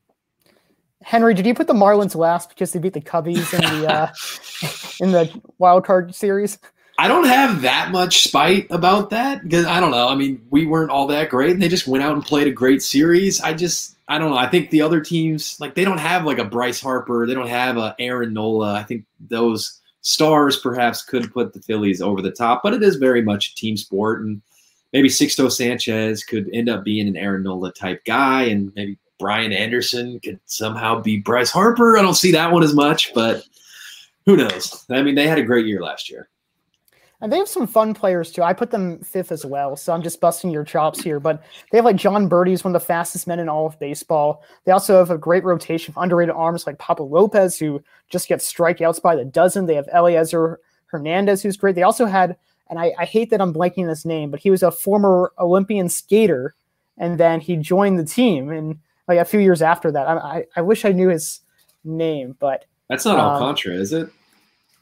[1.04, 4.12] Henry, did you put the Marlins last because they beat the Cubbies in the uh,
[5.04, 6.60] in the wild card series?
[7.00, 10.08] I don't have that much spite about that because I don't know.
[10.08, 12.52] I mean, we weren't all that great, and they just went out and played a
[12.52, 13.42] great series.
[13.42, 14.38] I just I don't know.
[14.38, 17.48] I think the other teams like they don't have like a Bryce Harper, they don't
[17.48, 18.74] have a Aaron Nola.
[18.74, 22.98] I think those stars perhaps could put the Phillies over the top, but it is
[22.98, 24.42] very much a team sport, and
[24.92, 29.54] maybe Sixto Sanchez could end up being an Aaron Nola type guy, and maybe Brian
[29.54, 31.98] Anderson could somehow be Bryce Harper.
[31.98, 33.46] I don't see that one as much, but
[34.26, 34.86] who knows?
[34.90, 36.28] I mean, they had a great year last year.
[37.22, 38.42] And they have some fun players too.
[38.42, 41.20] I put them fifth as well, so I'm just busting your chops here.
[41.20, 44.44] But they have like Jon Berti, one of the fastest men in all of baseball.
[44.66, 48.52] They also have a great rotation of underrated arms like Pablo Lopez, who just gets
[48.52, 49.68] strikeouts by the dozen.
[49.68, 50.58] They have Elieser
[50.88, 51.76] Hernandez, who's great.
[51.76, 52.36] They also had,
[52.70, 55.90] and I, I hate that I'm blanking his name, but he was a former Olympian
[55.90, 56.56] skater,
[56.98, 58.50] and then he joined the team.
[58.50, 61.42] And like a few years after that, I, I, I wish I knew his
[61.84, 64.10] name, but that's not um, Alcantara, is it?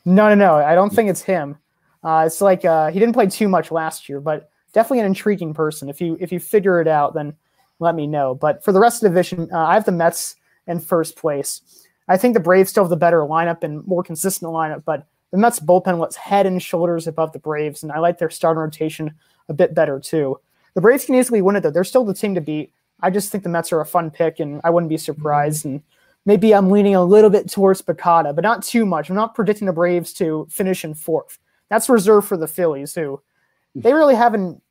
[0.05, 0.55] No, no, no.
[0.55, 1.57] I don't think it's him.
[2.03, 5.53] Uh, it's like uh, he didn't play too much last year, but definitely an intriguing
[5.53, 5.89] person.
[5.89, 7.33] If you if you figure it out, then
[7.79, 8.35] let me know.
[8.35, 10.35] But for the rest of the division, uh, I have the Mets
[10.67, 11.85] in first place.
[12.07, 15.37] I think the Braves still have the better lineup and more consistent lineup, but the
[15.37, 19.13] Mets bullpen was head and shoulders above the Braves, and I like their starting rotation
[19.47, 20.39] a bit better too.
[20.73, 22.71] The Braves can easily win it though; they're still the team to beat.
[23.01, 25.65] I just think the Mets are a fun pick, and I wouldn't be surprised.
[25.65, 25.81] And
[26.25, 29.09] maybe I'm leaning a little bit towards PECOTA, but not too much.
[29.09, 31.39] I'm not predicting the Braves to finish in fourth.
[31.69, 33.21] That's reserved for the Phillies, who
[33.75, 34.61] they really haven't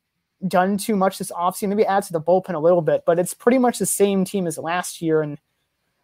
[0.47, 1.69] done too much this offseason.
[1.69, 4.47] Maybe add to the bullpen a little bit, but it's pretty much the same team
[4.47, 5.21] as last year.
[5.21, 5.37] And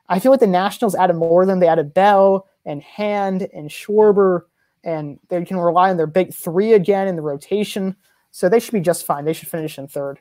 [0.09, 4.43] I feel like the Nationals added more than they added Bell and Hand and Schwarber,
[4.83, 7.95] and they can rely on their big three again in the rotation.
[8.31, 9.25] So they should be just fine.
[9.25, 10.19] They should finish in third.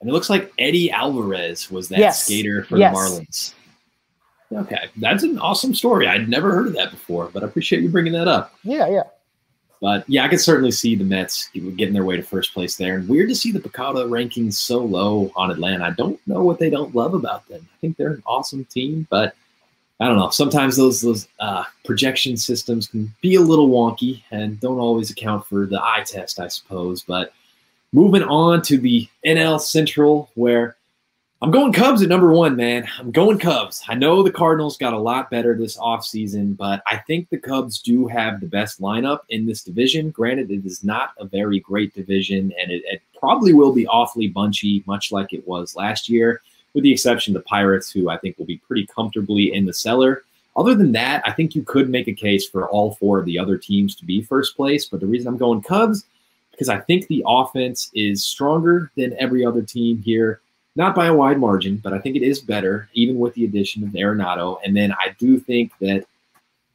[0.00, 2.24] And it looks like Eddie Alvarez was that yes.
[2.24, 2.94] skater for yes.
[2.94, 3.54] the Marlins.
[4.50, 6.06] Okay, that's an awesome story.
[6.06, 8.54] I'd never heard of that before, but I appreciate you bringing that up.
[8.62, 9.02] Yeah, yeah.
[9.80, 12.96] But yeah, I could certainly see the Mets getting their way to first place there.
[12.96, 15.84] And weird to see the PECOTA rankings so low on Atlanta.
[15.84, 17.66] I don't know what they don't love about them.
[17.72, 19.34] I think they're an awesome team, but
[20.00, 20.30] I don't know.
[20.30, 25.46] Sometimes those those uh, projection systems can be a little wonky and don't always account
[25.46, 27.02] for the eye test, I suppose.
[27.02, 27.32] But
[27.92, 30.76] moving on to the NL Central, where
[31.40, 32.88] I'm going Cubs at number one, man.
[32.98, 33.84] I'm going Cubs.
[33.86, 37.80] I know the Cardinals got a lot better this offseason, but I think the Cubs
[37.80, 40.10] do have the best lineup in this division.
[40.10, 44.26] Granted, it is not a very great division, and it, it probably will be awfully
[44.26, 46.42] bunchy, much like it was last year,
[46.74, 49.72] with the exception of the Pirates, who I think will be pretty comfortably in the
[49.72, 50.24] cellar.
[50.56, 53.38] Other than that, I think you could make a case for all four of the
[53.38, 54.86] other teams to be first place.
[54.86, 56.04] But the reason I'm going Cubs,
[56.50, 60.40] because I think the offense is stronger than every other team here
[60.78, 63.82] not by a wide margin, but I think it is better, even with the addition
[63.82, 64.58] of Arenado.
[64.64, 66.06] And then I do think that,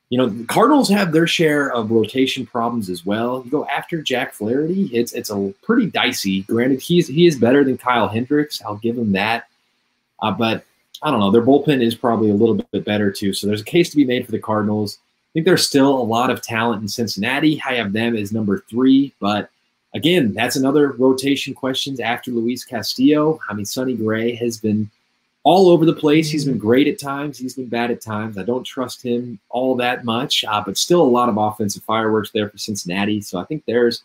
[0.10, 3.42] you know, the Cardinals have their share of rotation problems as well.
[3.46, 6.42] You go after Jack Flaherty, it's it's a pretty dicey.
[6.44, 8.62] Granted, he's he is better than Kyle Hendricks.
[8.62, 9.48] I'll give him that.
[10.22, 10.66] Uh, but
[11.02, 11.32] I don't know.
[11.32, 13.34] Their bullpen is probably a little bit better too.
[13.34, 15.00] So there's a case to be made for the Cardinals.
[15.00, 17.62] I think there's still a lot of talent in Cincinnati.
[17.66, 19.50] I have them as number three, but
[19.96, 23.40] Again, that's another rotation questions after Luis Castillo.
[23.50, 24.90] I mean, Sonny Gray has been
[25.44, 26.30] all over the place.
[26.30, 27.38] He's been great at times.
[27.38, 28.38] He's been bad at times.
[28.38, 32.32] I don't trust him all that much, uh, but still a lot of offensive fireworks
[32.32, 33.22] there for Cincinnati.
[33.22, 34.04] So I think there's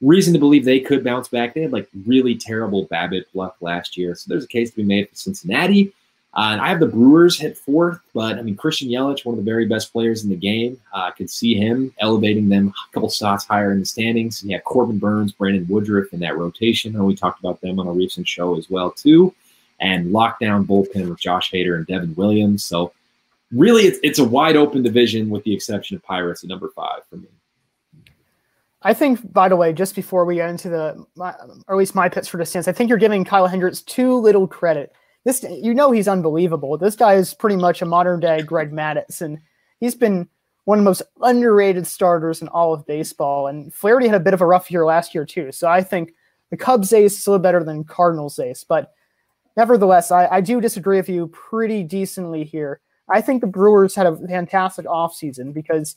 [0.00, 1.54] reason to believe they could bounce back.
[1.54, 4.14] They had like really terrible BABIP luck last year.
[4.14, 5.92] So there's a case to be made for Cincinnati.
[6.36, 9.50] Uh, I have the Brewers hit fourth, but I mean, Christian Yelich, one of the
[9.50, 10.78] very best players in the game.
[10.92, 14.42] Uh, could see him elevating them a couple spots higher in the standings.
[14.42, 17.02] And yeah, Corbin Burnes, Brandon Woodruff in that rotation.
[17.02, 19.34] We talked about them on a recent show as well, too.
[19.80, 22.62] And lockdown bullpen with Josh Hader and Devin Williams.
[22.64, 22.92] So
[23.50, 27.00] really, it's, it's a wide open division with the exception of Pirates at number five
[27.08, 27.28] for me.
[28.82, 31.34] I think, by the way, just before we get into the, my,
[31.66, 34.46] or at least my picks for the I think you're giving Kyle Hendricks too little
[34.46, 34.92] credit
[35.26, 36.78] this you know he's unbelievable.
[36.78, 39.40] This guy is pretty much a modern day Greg Maddux, and
[39.80, 40.28] he's been
[40.66, 43.48] one of the most underrated starters in all of baseball.
[43.48, 45.50] And Flaherty had a bit of a rough year last year too.
[45.50, 46.14] So I think
[46.50, 48.92] the Cubs ace is a little better than Cardinals ace, but
[49.56, 52.80] nevertheless, I, I do disagree with you pretty decently here.
[53.08, 55.96] I think the Brewers had a fantastic offseason because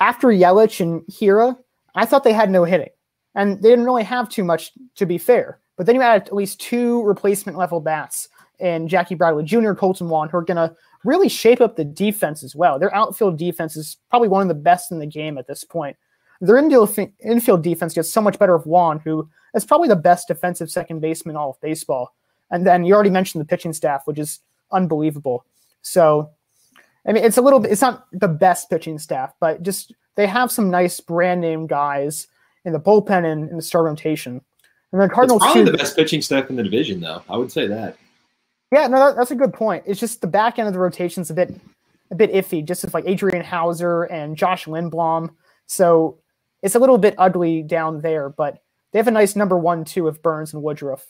[0.00, 1.56] after Yelich and Hiura,
[1.94, 2.90] I thought they had no hitting.
[3.36, 5.60] And they didn't really have too much, to be fair.
[5.76, 10.08] But then you had at least two replacement level bats and Jackie Bradley Jr., Kolten
[10.08, 12.78] Wong, who are going to really shape up the defense as well.
[12.78, 15.96] Their outfield defense is probably one of the best in the game at this point.
[16.40, 20.70] Their infield defense gets so much better with Wong, who is probably the best defensive
[20.70, 22.14] second baseman in all of baseball.
[22.50, 24.40] And then you already mentioned the pitching staff, which is
[24.70, 25.44] unbelievable.
[25.82, 26.30] So,
[27.06, 30.26] I mean, it's a little bit, it's not the best pitching staff, but just they
[30.26, 32.26] have some nice brand name guys
[32.64, 34.40] in the bullpen and in the star rotation.
[34.92, 37.22] And then Cardinals it's probably too, the best pitching staff in the division, though.
[37.28, 37.96] I would say that.
[38.72, 39.84] Yeah, no, that, that's a good point.
[39.86, 41.54] It's just the back end of the rotation's a bit
[42.10, 45.30] a bit iffy, just with like Adrian Houser and Josh Lindblom.
[45.66, 46.18] So
[46.62, 50.04] it's a little bit ugly down there, but they have a nice number one two
[50.04, 51.04] with Burnes and Woodruff.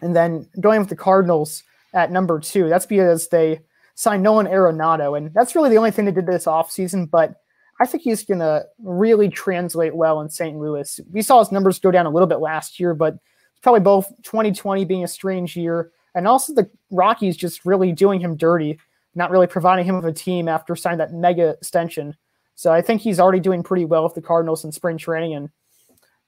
[0.00, 1.62] And then going with the Cardinals
[1.94, 3.60] at number two, that's because they
[3.94, 5.16] signed Nolan Arenado.
[5.16, 7.36] And that's really the only thing they did this offseason, but
[7.80, 10.56] I think he's going to really translate well in St.
[10.56, 11.00] Louis.
[11.10, 13.16] We saw his numbers go down a little bit last year, but
[13.62, 18.36] probably both 2020 being a strange year and also the Rockies just really doing him
[18.36, 18.80] dirty,
[19.14, 22.16] not really providing him with a team after signing that mega extension.
[22.54, 25.50] So I think he's already doing pretty well with the Cardinals in spring training and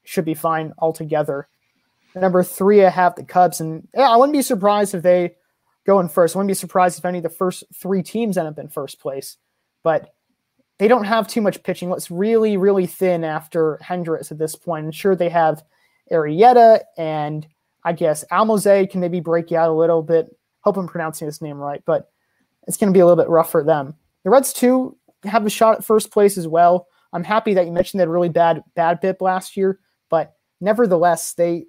[0.04, 1.48] should be fine altogether.
[2.14, 5.36] number three, I have the Cubs, and yeah, I wouldn't be surprised if they
[5.86, 6.36] go in first.
[6.36, 9.00] I wouldn't be surprised if any of the first three teams end up in first
[9.00, 9.38] place,
[9.82, 10.12] but
[10.78, 11.88] they don't have too much pitching.
[11.88, 14.84] What's really, really thin after Hendricks at this point.
[14.84, 15.64] And sure, they have
[16.12, 17.46] Arrieta and
[17.88, 20.26] I guess Almose can maybe break you out a little bit.
[20.60, 22.10] Hope I'm pronouncing his name right, but
[22.66, 23.94] it's going to be a little bit rough for them.
[24.24, 26.86] The Reds too have a shot at first place as well.
[27.14, 31.64] I'm happy that you mentioned that really bad BABIP last year, but nevertheless, they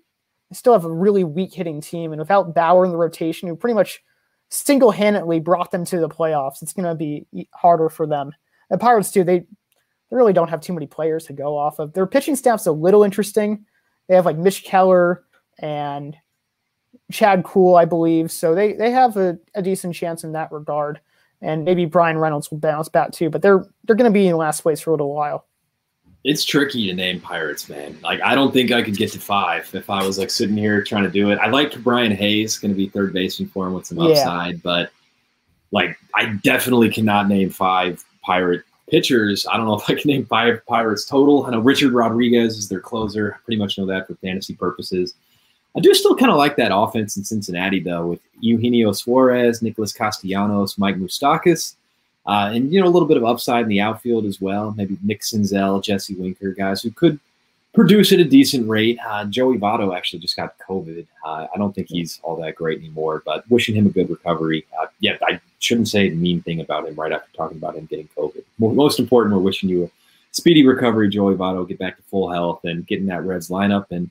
[0.52, 3.76] still have a really weak hitting team, and without Bauer in the rotation, who pretty
[3.76, 4.04] much
[4.50, 8.34] single-handedly brought them to the playoffs, it's going to be harder for them.
[8.70, 11.94] The Pirates too, they they really don't have too many players to go off of.
[11.94, 13.66] Their pitching staff's a little interesting.
[14.10, 15.24] They have like Mitch Keller,
[15.60, 16.18] and
[17.12, 18.32] Chad Kuhl, I believe.
[18.32, 21.00] So they they have a, a decent chance in that regard.
[21.42, 24.36] And maybe Bryan Reynolds will bounce back too, but they're they're going to be in
[24.36, 25.46] last place for a little while.
[26.26, 27.98] It's tricky to name Pirates, man.
[28.04, 30.84] Like I don't think I could get to five if I was like sitting here
[30.84, 31.40] trying to do it.
[31.40, 34.62] I like Brian Hayes, going to be third baseman for him with some upside, yeah.
[34.64, 34.92] but
[35.72, 39.48] like I definitely cannot name five Pirate pitchers.
[39.50, 41.46] I don't know if I can name five Pirates total.
[41.46, 43.36] I know Richard Rodriguez is their closer.
[43.36, 45.14] I pretty much know that for fantasy purposes.
[45.76, 49.94] I do still kind of like that offense in Cincinnati, though, with Eugenio Suarez, Nicholas
[49.94, 51.76] Castellanos, Mike Moustakas,
[52.26, 54.74] uh, and you know a little bit of upside in the outfield as well.
[54.76, 57.20] Maybe Nick Senzel, Jesse Winker, guys who could
[57.74, 58.98] produce at a decent rate.
[59.08, 61.06] Uh, Joey Votto actually just got COVID.
[61.26, 64.66] Uh, I don't think he's all that great anymore, but wishing him a good recovery.
[64.80, 67.86] Uh, yeah, I shouldn't say a mean thing about him right after talking about him
[67.86, 68.44] getting COVID.
[68.58, 69.90] Most important, we're wishing you a
[70.32, 73.86] speedy recovery, Joey Votto, get back to full health and get in that Reds lineup
[73.92, 74.10] and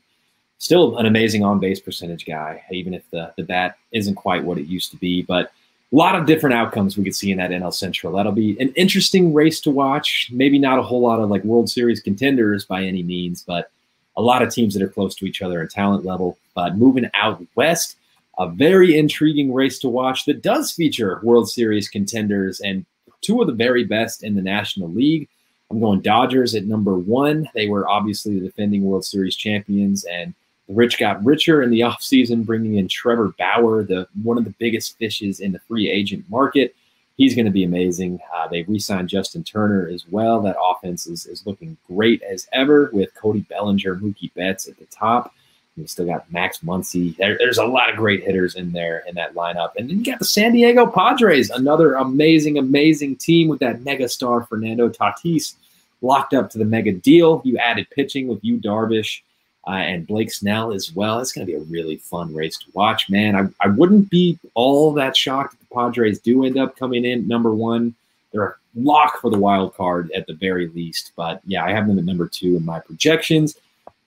[0.58, 4.58] still an amazing on base percentage guy, even if the, the bat isn't quite what
[4.58, 5.22] it used to be.
[5.22, 5.52] But
[5.92, 8.12] a lot of different outcomes we could see in that NL Central.
[8.12, 10.28] That'll be an interesting race to watch.
[10.32, 13.70] Maybe not a whole lot of like World Series contenders by any means, but
[14.16, 16.36] a lot of teams that are close to each other in talent level.
[16.54, 17.96] But moving out west,
[18.38, 22.84] a very intriguing race to watch that does feature World Series contenders and
[23.20, 25.28] two of the very best in the National League.
[25.70, 27.48] I'm going Dodgers at number one.
[27.54, 30.34] They were obviously the defending World Series champions and
[30.68, 34.98] rich got richer in the offseason, bringing in Trevor Bauer, the one of the biggest
[34.98, 36.74] fishes in the free agent market.
[37.16, 38.20] He's going to be amazing.
[38.32, 40.40] Uh, they re-signed Justin Turner as well.
[40.40, 44.84] That offense is, is looking great as ever with Cody Bellinger, Mookie Betts at the
[44.86, 45.34] top.
[45.76, 47.16] You still got Max Muncy.
[47.16, 49.70] There, there's a lot of great hitters in there in that lineup.
[49.76, 54.08] And then you got the San Diego Padres, another amazing, amazing team with that mega
[54.08, 55.54] star Fernando Tatis
[56.02, 57.42] locked up to the mega deal.
[57.44, 59.22] You added pitching with Yu Darvish
[59.68, 61.20] uh, and Blake Snell as well.
[61.20, 63.36] It's going to be a really fun race to watch, man.
[63.36, 67.28] I, I wouldn't be all that shocked if the Padres do end up coming in
[67.28, 67.94] number one.
[68.32, 71.12] They're a lock for the wild card at the very least.
[71.16, 73.58] But yeah, I have them at number two in my projections.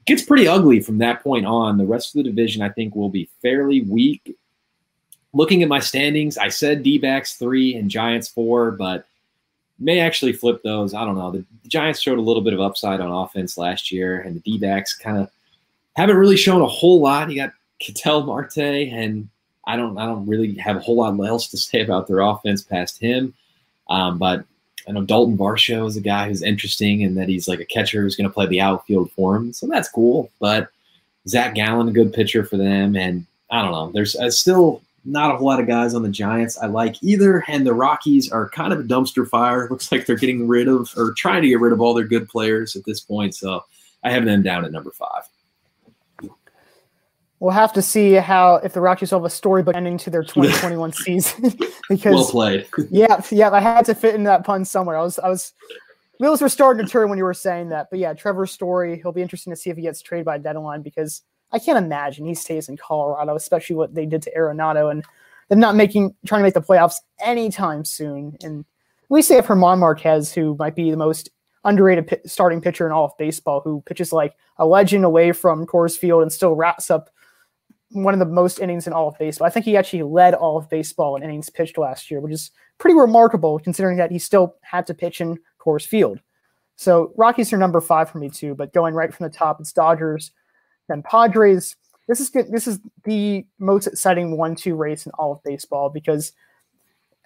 [0.05, 1.77] Gets pretty ugly from that point on.
[1.77, 4.35] The rest of the division, I think, will be fairly weak.
[5.31, 9.05] Looking at my standings, I said D backs three and Giants four, but
[9.77, 10.95] may actually flip those.
[10.95, 11.29] I don't know.
[11.29, 14.39] The, the Giants showed a little bit of upside on offense last year, and the
[14.39, 15.29] D backs kind of
[15.95, 17.29] haven't really shown a whole lot.
[17.29, 19.29] You got Ketel Marte, and
[19.65, 22.61] I don't I don't really have a whole lot else to say about their offense
[22.61, 23.33] past him.
[23.89, 24.45] Um, but
[24.87, 28.01] I know Dalton Varsho is a guy who's interesting in that he's like a catcher
[28.01, 30.31] who's going to play the outfield for him, so that's cool.
[30.39, 30.69] But
[31.27, 33.91] Zach Gallen, a good pitcher for them, and I don't know.
[33.91, 37.43] There's uh, still not a whole lot of guys on the Giants I like either,
[37.47, 39.67] and the Rockies are kind of a dumpster fire.
[39.69, 42.29] Looks like they're getting rid of or trying to get rid of all their good
[42.29, 43.35] players at this point.
[43.35, 43.63] So
[44.03, 45.23] I have them down at number five.
[47.41, 50.23] We'll have to see how if the Rockies will have a storybook ending to their
[50.23, 51.57] 2021 season.
[51.89, 52.67] because well played.
[52.91, 54.95] yeah, yeah, I had to fit in that pun somewhere.
[54.95, 55.53] I was, I was.
[56.19, 58.99] Wheels were starting to turn when you were saying that, but yeah, Trevor Story.
[59.01, 62.27] He'll be interesting to see if he gets traded by deadline because I can't imagine
[62.27, 65.03] he stays in Colorado, especially what they did to Arenado and
[65.49, 68.37] them not making trying to make the playoffs anytime soon.
[68.43, 68.65] And
[69.09, 71.31] we say if German Marquez, who might be the most
[71.63, 75.65] underrated p- starting pitcher in all of baseball, who pitches like a legend away from
[75.65, 77.09] Coors Field and still wraps up
[77.91, 79.47] one of the most innings in all of baseball.
[79.47, 82.51] I think he actually led all of baseball in innings pitched last year, which is
[82.77, 86.19] pretty remarkable considering that he still had to pitch in Coors Field.
[86.75, 89.73] So Rockies are number five for me too, but going right from the top, it's
[89.73, 90.31] Dodgers,
[90.87, 91.75] then Padres.
[92.07, 92.51] This is good.
[92.51, 96.31] This is the most exciting one-two race in all of baseball because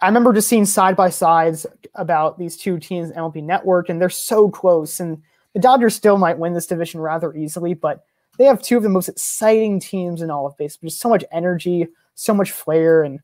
[0.02, 4.10] I remember just seeing side by sides about these two teams, MLB Network, and they're
[4.10, 5.00] so close.
[5.00, 5.22] And
[5.54, 8.04] the Dodgers still might win this division rather easily, but
[8.38, 10.90] they have two of the most exciting teams in all of baseball.
[10.90, 13.20] Just so much energy, so much flair, and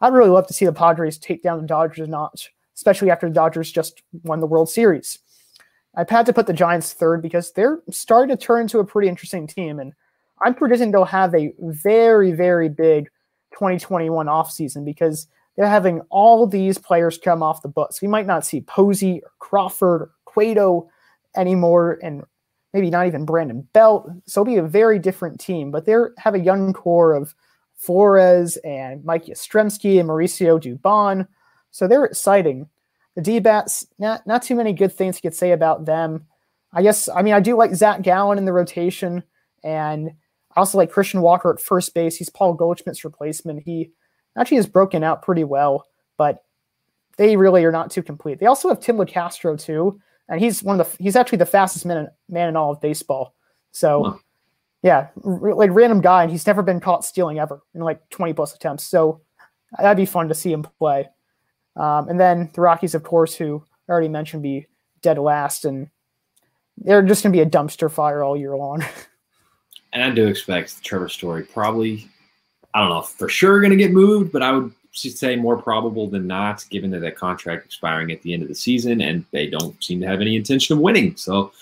[0.00, 3.34] I'd really love to see the Padres take down the Dodgers notch, especially after the
[3.34, 5.18] Dodgers just won the World Series.
[5.94, 9.08] I've had to put the Giants third because they're starting to turn into a pretty
[9.08, 9.94] interesting team, and
[10.44, 13.08] I'm predicting they'll have a very, very big
[13.52, 18.02] 2021 offseason because they're having all these players come off the books.
[18.02, 20.90] We might not see Posey or Crawford or Cueto
[21.34, 22.24] anymore, and
[22.76, 24.06] maybe not even Brandon Belt.
[24.26, 27.34] So it'll be a very different team, but they have a young core of
[27.74, 31.26] Flores and Mike Yastrzemski and Mauricio Dubon.
[31.70, 32.68] So they're exciting.
[33.14, 36.26] The D-backs, not, not too many good things you could say about them.
[36.74, 39.22] I guess, I mean, I do like Zach Gallen in the rotation,
[39.64, 40.10] and
[40.54, 42.16] I also like Christian Walker at first base.
[42.16, 43.62] He's Paul Goldschmidt's replacement.
[43.62, 43.90] He
[44.36, 45.86] actually has broken out pretty well,
[46.18, 46.44] but
[47.16, 48.38] they really are not too complete.
[48.38, 49.98] They also have Tim Locastro, too,
[50.28, 53.34] and he's one of the he's actually the fastest man man in all of baseball.
[53.72, 54.16] So, huh.
[54.82, 58.32] yeah, r- like random guy, and he's never been caught stealing ever in like 20
[58.32, 58.84] plus attempts.
[58.84, 59.20] So
[59.78, 61.08] that'd be fun to see him play.
[61.76, 64.66] Um, and then the Rockies, of course, who I already mentioned, be
[65.02, 65.90] dead last, and
[66.78, 68.82] they're just going to be a dumpster fire all year long.
[69.92, 72.08] and I do expect Trevor Story probably,
[72.72, 76.08] I don't know for sure going to get moved, but I would say more probable
[76.08, 79.46] than not, given that that contract expiring at the end of the season, and they
[79.46, 81.16] don't seem to have any intention of winning.
[81.16, 81.52] So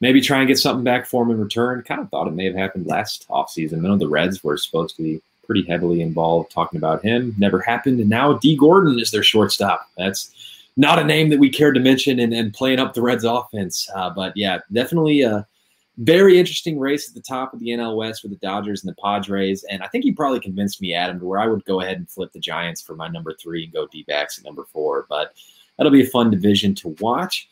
[0.00, 1.82] maybe try and get something back for him in return.
[1.82, 3.78] Kind of thought it may have happened last offseason.
[3.78, 7.34] I know the Reds were supposed to be pretty heavily involved talking about him.
[7.38, 8.00] Never happened.
[8.00, 9.88] And now Dee Gordon is their shortstop.
[9.96, 10.32] That's
[10.76, 13.88] not a name that we cared to mention and, and playing up the Reds offense.
[13.94, 15.46] Uh, but yeah, definitely a
[15.98, 19.02] very interesting race at the top of the NL West with the Dodgers and the
[19.02, 19.64] Padres.
[19.64, 22.10] And I think you probably convinced me, Adam, to where I would go ahead and
[22.10, 25.06] flip the Giants for my number three and go D backs at number four.
[25.08, 25.34] But
[25.76, 27.48] that'll be a fun division to watch.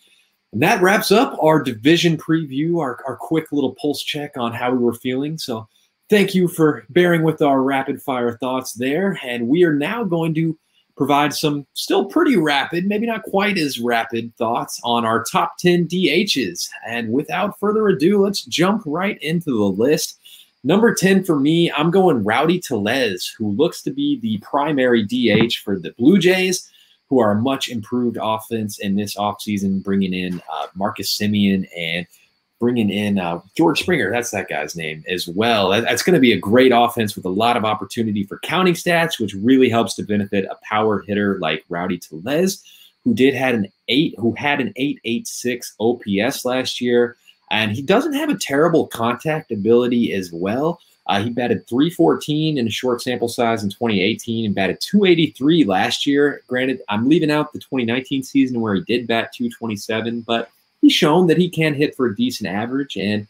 [0.53, 4.73] And that wraps up our division preview, our, our quick little pulse check on how
[4.73, 5.39] we were feeling.
[5.39, 5.69] So
[6.09, 9.19] thank you for bearing with our rapid fire thoughts there.
[9.23, 10.59] And we are now going to
[11.01, 15.89] provide some still pretty rapid, maybe not quite as rapid thoughts on our top 10
[15.89, 16.69] DHs.
[16.87, 20.19] And without further ado, let's jump right into the list.
[20.63, 25.55] Number 10 for me, I'm going Rowdy Tellez, who looks to be the primary DH
[25.65, 26.71] for the Blue Jays,
[27.09, 32.07] who are a much improved offense in this offseason, bringing in uh, Marcus Semien and
[32.61, 34.13] bringing in uh, George Springer.
[34.13, 35.71] That's that guy's name as well.
[35.71, 38.75] That, that's going to be a great offense with a lot of opportunity for counting
[38.75, 42.63] stats, which really helps to benefit a power hitter like Rowdy Tellez,
[43.03, 47.17] who did had an eight, who had an eight eight six OPS last year,
[47.51, 50.81] and he doesn't have a terrible contact ability as well.
[51.07, 56.07] Uh, he batted 314 in a short sample size in 2018 and batted 283 last
[56.07, 56.43] year.
[56.47, 60.51] Granted, I'm leaving out the 2019 season where he did bat 227, but
[60.81, 63.27] he's shown that he can hit for a decent average and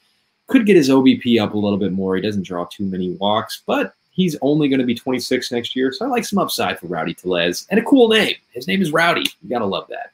[0.47, 2.17] could get his OBP up a little bit more.
[2.17, 5.93] He doesn't draw too many walks, but he's only going to be 26 next year.
[5.93, 8.35] So I like some upside for Rowdy Tellez and a cool name.
[8.53, 9.25] His name is Rowdy.
[9.43, 10.11] You got to love that.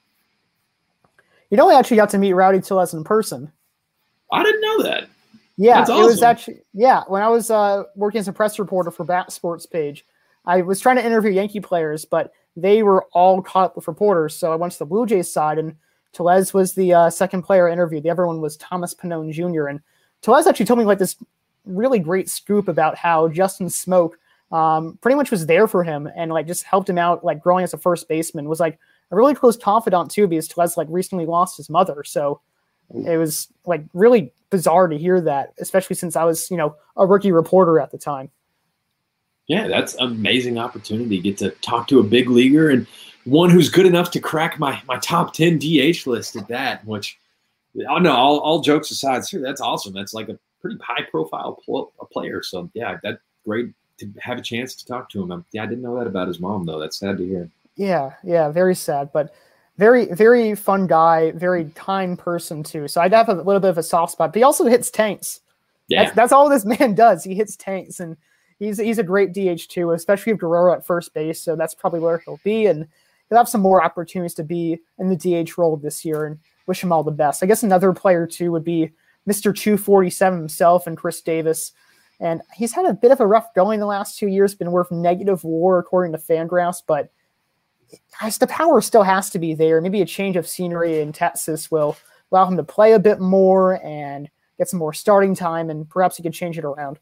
[1.51, 3.51] You know, I actually got to meet Rowdy Tellez in person.
[4.33, 5.09] I didn't know that.
[5.57, 5.97] Yeah, awesome.
[5.97, 7.05] it was actually yeah.
[7.09, 10.05] When I was uh, working as a press reporter for Bat Sports Page,
[10.45, 14.35] I was trying to interview Yankee players, but they were all caught up with reporters.
[14.35, 15.77] So I went to the Blue Jays side, and
[16.13, 18.03] Tellez was the uh, second player interviewed.
[18.03, 19.67] The other one was Thomas Pannone Jr.
[19.67, 19.81] And
[20.23, 21.17] Tellez actually told me like this
[21.65, 24.13] really great scoop about how Justin Smoak
[24.53, 27.65] um, pretty much was there for him and like just helped him out like growing
[27.65, 28.49] as a first baseman.
[28.49, 28.79] Was like
[29.11, 32.41] a really close confidant too because Tellez like recently lost his mother, so
[32.91, 37.07] it was like really bizarre to hear that, especially since I was, you know, a
[37.07, 38.31] rookie reporter at the time.
[39.49, 41.21] Yeah, that's amazing opportunity.
[41.21, 42.87] Get to talk to a big leaguer and
[43.27, 46.85] one who's good enough to crack my my top ten DH list at that.
[46.87, 47.19] Which,
[47.89, 49.93] oh no, all, all jokes aside, sure, that's awesome.
[49.93, 52.43] That's like a pretty high profile pl- player.
[52.43, 55.33] So yeah, that's great to have a chance to talk to him.
[55.33, 56.79] I'm, yeah, I didn't know that about his mom though.
[56.79, 57.51] That's sad to hear.
[57.77, 59.35] Yeah, yeah, very sad, but
[59.77, 62.89] very very fun guy, very kind person too.
[62.89, 64.33] So I'd have a little bit of a soft spot.
[64.33, 65.41] But he also hits tanks.
[65.89, 67.25] Yeah, that's, that's all this man does.
[67.25, 68.17] He hits tanks, and
[68.59, 71.41] he's he's a great DH too, especially with Guerrero at first base.
[71.41, 72.87] So that's probably where he'll be, and
[73.29, 76.27] he'll have some more opportunities to be in the DH role this year.
[76.27, 77.43] And wish him all the best.
[77.43, 78.91] I guess another player too would be
[79.29, 79.55] Mr.
[79.57, 81.73] 247 himself and Chris Davis.
[82.19, 84.91] And he's had a bit of a rough going the last two years, been worth
[84.91, 87.11] negative war according to FanGraphs, but
[88.41, 89.81] the power still has to be there.
[89.81, 91.97] Maybe a change of scenery in Texas will
[92.33, 96.17] allow him to play a bit more and get some more starting time, and perhaps
[96.17, 96.99] he can change it around.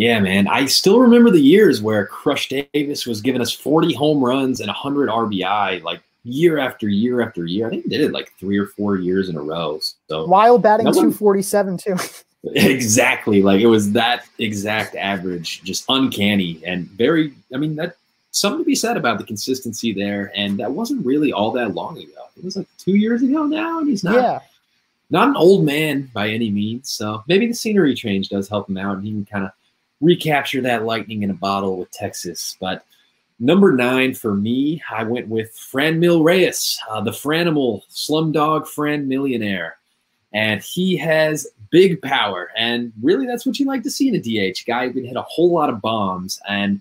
[0.00, 0.48] Yeah, man.
[0.48, 4.68] I still remember the years where Crush Davis was giving us 40 home runs and
[4.68, 7.66] 100 RBI, like year after year after year.
[7.66, 9.78] I think he did it like three or four years in a row.
[10.08, 11.96] So while batting 247 too.
[12.54, 13.42] exactly.
[13.42, 17.96] Like it was that exact average, just uncanny and very, I mean, that
[18.30, 20.32] something to be said about the consistency there.
[20.34, 22.22] And that wasn't really all that long ago.
[22.38, 24.38] It was like two years ago now, and he's not yeah.
[25.10, 26.88] not an old man by any means.
[26.90, 29.50] So maybe the scenery change does help him out, and he can kind of
[30.00, 32.56] recapture that lightning in a bottle with Texas.
[32.60, 32.84] But
[33.38, 39.76] number nine for me, I went with Franmil Reyes, uh, the Franimal Slumdog Fran Millionaire.
[40.32, 42.50] And he has big power.
[42.56, 44.20] And really, that's what you like to see in a
[44.52, 46.40] DH guy who can hit a whole lot of bombs.
[46.48, 46.80] And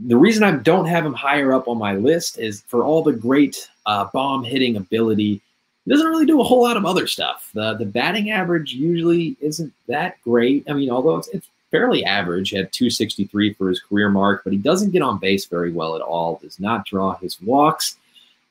[0.00, 3.12] the reason I don't have him higher up on my list is for all the
[3.12, 5.40] great uh, bomb hitting ability.
[5.84, 7.50] He doesn't really do a whole lot of other stuff.
[7.54, 10.68] The the batting average usually isn't that great.
[10.68, 14.58] I mean, although it's, it's fairly average at 263 for his career mark, but he
[14.58, 16.38] doesn't get on base very well at all.
[16.42, 17.96] Does not draw his walks.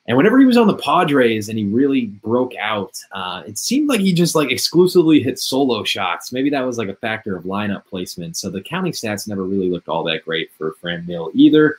[0.08, 3.90] And whenever he was on the Padres and he really broke out, uh, it seemed
[3.90, 6.32] like he just like exclusively hit solo shots.
[6.32, 8.36] Maybe that was like a factor of lineup placement.
[8.36, 11.78] So the counting stats never really looked all that great for Franmil either.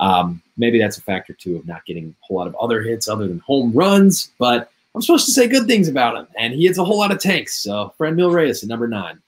[0.00, 3.08] Um, maybe that's a factor too of not getting a whole lot of other hits
[3.08, 4.30] other than home runs.
[4.38, 7.12] But I'm supposed to say good things about him, and he hits a whole lot
[7.12, 7.58] of tanks.
[7.58, 9.20] So Franmil Reyes at number nine.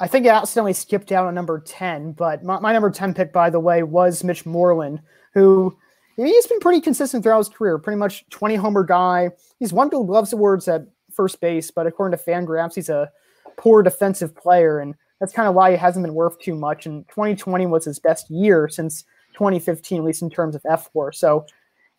[0.00, 3.32] I think I accidentally skipped down on number 10, but my, my number 10 pick,
[3.32, 5.00] by the way, was Mitch Moreland,
[5.34, 5.76] who
[6.16, 9.30] he's been pretty consistent throughout his career, pretty much 20 homer guy.
[9.58, 13.10] He's won Gold Gloves awards at first base, but according to FanGraphs, he's a
[13.56, 16.86] poor defensive player, and that's kind of why he hasn't been worth too much.
[16.86, 21.14] And 2020 was his best year since 2015, at least in terms of fWAR.
[21.14, 21.46] So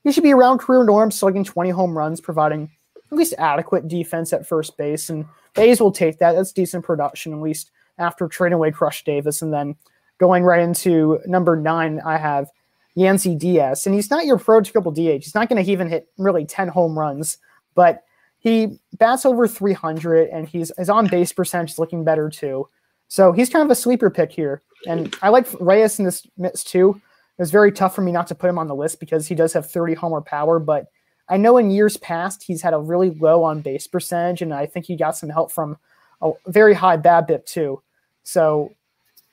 [0.03, 2.69] he should be around career norms, slugging 20 home runs, providing
[3.09, 5.09] at least adequate defense at first base.
[5.09, 6.33] And Bays will take that.
[6.33, 9.41] That's decent production, at least after trading away Crush Davis.
[9.41, 9.75] And then
[10.17, 12.49] going right into number nine, I have
[12.97, 15.23] Yandy Diaz, and he's not your prototypical DH.
[15.23, 17.37] He's not going to even hit really 10 home runs,
[17.73, 18.03] but
[18.39, 22.69] he bats over 300 and he's his on base percentage is looking better too.
[23.07, 24.61] So he's kind of a sleeper pick here.
[24.87, 27.01] And I like Reyes in this mix too.
[27.37, 29.35] It was very tough for me not to put him on the list because he
[29.35, 30.87] does have 30 homer power, but
[31.27, 34.67] I know in years past he's had a really low on base percentage, and I
[34.67, 35.77] think he got some help from
[36.21, 37.81] a very high BABIP too.
[38.25, 38.75] So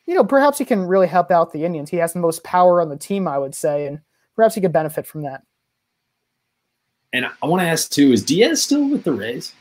[0.06, 1.90] you know, perhaps he can really help out the Indians.
[1.90, 4.00] He has the most power on the team, I would say, and
[4.34, 5.42] perhaps he could benefit from that.
[7.12, 9.52] And I want to ask too: Is Diaz still with the Rays?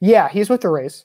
[0.00, 1.04] Yeah, he's with the Rays.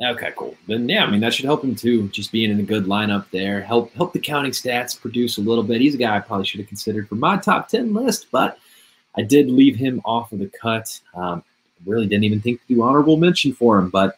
[0.00, 0.56] Okay, cool.
[0.68, 2.08] Then yeah, I mean that should help him too.
[2.08, 5.64] Just being in a good lineup there, help help the counting stats produce a little
[5.64, 5.80] bit.
[5.80, 8.58] He's a guy I probably should have considered for my top ten list, but
[9.16, 11.00] I did leave him off of the cut.
[11.14, 11.42] Um,
[11.84, 14.16] really didn't even think to do honorable mention for him, but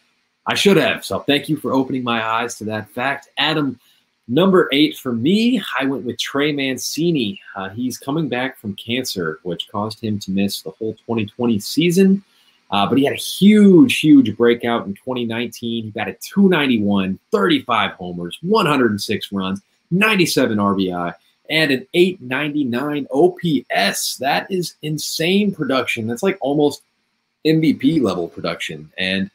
[0.51, 1.05] I should have.
[1.05, 3.29] So thank you for opening my eyes to that fact.
[3.39, 3.79] Adam,
[4.27, 7.41] number eight for me, I went with Trey Mancini.
[7.55, 12.25] Uh, he's coming back from cancer, which caused him to miss the whole 2020 season.
[12.73, 15.85] Uh, but he had a huge, huge breakout in 2019.
[15.85, 21.15] He batted 291, 35 homers, 106 runs, 97 RBI,
[21.49, 24.17] and an 899 OPS.
[24.17, 26.09] That is insane production.
[26.09, 26.83] That's like almost
[27.47, 28.91] MVP level production.
[28.99, 29.31] And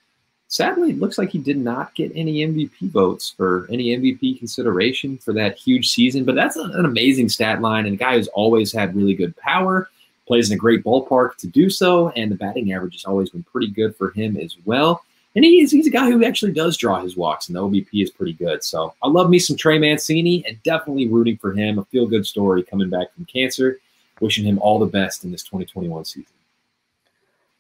[0.48, 5.18] sadly, it looks like he did not get any MVP votes for any MVP consideration
[5.18, 6.24] for that huge season.
[6.24, 9.90] But that's an amazing stat line and a guy who's always had really good power
[10.28, 13.44] plays in a great ballpark to do so, and the batting average has always been
[13.44, 15.04] pretty good for him as well.
[15.36, 18.10] And he's, he's a guy who actually does draw his walks, and the OBP is
[18.10, 18.64] pretty good.
[18.64, 21.78] So I love me some Trey Mancini and definitely rooting for him.
[21.78, 23.80] A feel good story coming back from cancer.
[24.22, 26.32] Wishing him all the best in this 2021 season.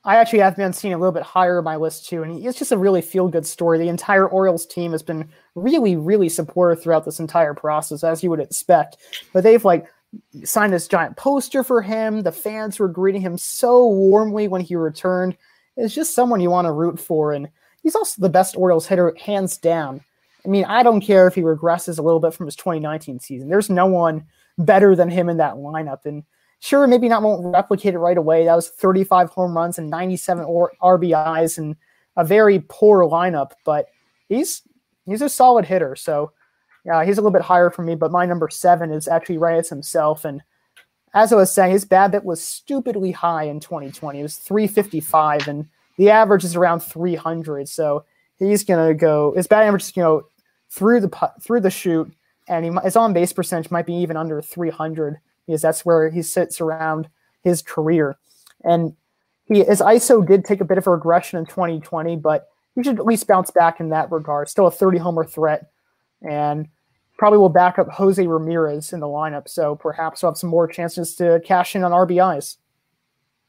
[0.06, 2.72] I actually have Mancini a little bit higher on my list too, and it's just
[2.72, 3.80] a really feel good story.
[3.80, 8.30] The entire Orioles team has been really, really supportive throughout this entire process, as you
[8.30, 8.98] would expect.
[9.34, 9.88] But they've like
[10.44, 12.22] signed this giant poster for him.
[12.22, 15.38] The fans were greeting him so warmly when he returned.
[15.76, 17.34] It's just someone you want to root for.
[17.34, 17.50] And
[17.82, 20.02] he's also the best Orioles hitter, hands down.
[20.46, 23.50] I mean, I don't care if he regresses a little bit from his 2019 season.
[23.50, 24.26] There's no one
[24.60, 26.06] better than him in that lineup.
[26.06, 26.24] And
[26.66, 28.46] sure, maybe not won't replicate it right away.
[28.46, 31.76] That was 35 home runs and 97 RBIs and
[32.18, 33.88] a very poor lineup, but
[34.30, 34.64] he's
[35.06, 35.96] he's a solid hitter.
[35.96, 36.32] So
[36.84, 39.70] yeah, he's a little bit higher for me, but my number seven is actually Reyes
[39.70, 40.26] himself.
[40.26, 40.42] And
[41.14, 44.20] as I was saying, his BABIP was stupidly high in 2020.
[44.20, 47.70] It was 355, and the average is around 300.
[47.70, 48.06] So
[48.38, 49.34] he's gonna go.
[49.36, 50.24] His batting average, is, you know,
[50.70, 52.12] through the through the shoot,
[52.48, 56.22] and he, his on base percentage might be even under 300 because that's where he
[56.22, 57.10] sits around
[57.44, 58.18] his career.
[58.64, 58.96] And
[59.46, 63.00] he his ISO did take a bit of a regression in 2020, but he should
[63.00, 64.50] at least bounce back in that regard.
[64.50, 65.72] Still a 30 homer threat,
[66.22, 66.68] and
[67.18, 69.48] probably will back up Jose Ramirez in the lineup.
[69.48, 72.58] So perhaps we'll have some more chances to cash in on RBIs.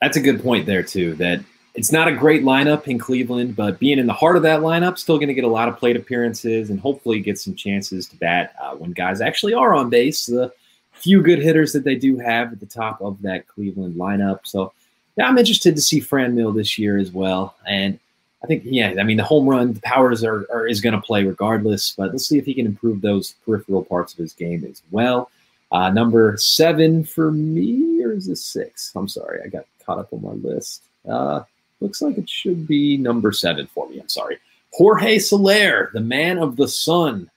[0.01, 1.14] That's a good point there, too.
[1.14, 1.40] That
[1.74, 4.99] it's not a great lineup in Cleveland, but being in the heart of that lineup,
[4.99, 8.16] still going to get a lot of plate appearances and hopefully get some chances to
[8.16, 10.26] bat uh, when guys actually are on base.
[10.26, 10.53] The
[10.97, 14.40] few good hitters that they do have at the top of that Cleveland lineup.
[14.44, 14.72] So,
[15.16, 17.55] yeah, I'm interested to see Franmil this year as well.
[17.66, 17.99] And
[18.42, 21.01] I think, yeah, I mean, the home run, the powers are, are is going to
[21.01, 24.64] play regardless, but let's see if he can improve those peripheral parts of his game
[24.70, 25.30] as well.
[25.72, 28.92] Uh, number seven for me, or is this six?
[28.94, 30.82] I'm sorry, I got caught up on my list.
[31.09, 31.42] Uh,
[31.80, 33.99] looks like it should be number seven for me.
[33.99, 34.38] I'm sorry.
[34.72, 37.30] Jorge Soler, the man of the sun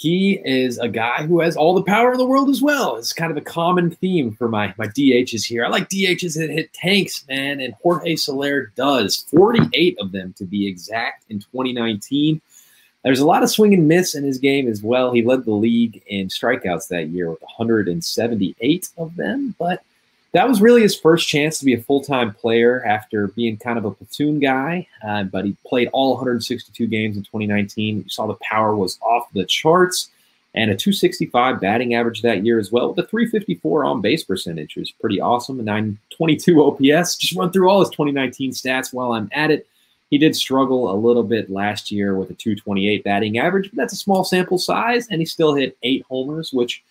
[0.00, 2.96] he is a guy who has all the power in the world as well.
[2.96, 5.62] It's kind of a common theme for my my DHs here.
[5.62, 10.46] I like DHs that hit tanks, man, and Jorge Soler does 48 of them to
[10.46, 12.40] be exact in 2019.
[13.04, 15.12] There's a lot of swing and miss in his game as well.
[15.12, 19.82] He led the league in strikeouts that year with 178 of them, but
[20.32, 23.78] that was really his first chance to be a full time player after being kind
[23.78, 24.86] of a platoon guy.
[25.06, 27.98] Uh, but he played all 162 games in 2019.
[27.98, 30.10] You saw the power was off the charts
[30.54, 34.90] and a 265 batting average that year as well a 354 on base percentage was
[34.90, 35.60] pretty awesome.
[35.60, 37.16] A 922 OPS.
[37.16, 39.66] Just run through all his 2019 stats while I'm at it.
[40.10, 43.92] He did struggle a little bit last year with a 228 batting average, but that's
[43.92, 46.82] a small sample size, and he still hit eight homers, which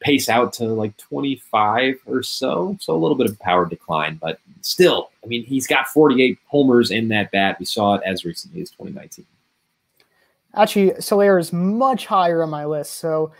[0.00, 2.76] pace out to like 25 or so.
[2.80, 6.90] So a little bit of power decline, but still, I mean, he's got 48 homers
[6.90, 7.56] in that bat.
[7.58, 9.26] We saw it as recently as 2019.
[10.54, 12.94] Actually, Soler is much higher on my list.
[12.94, 13.32] So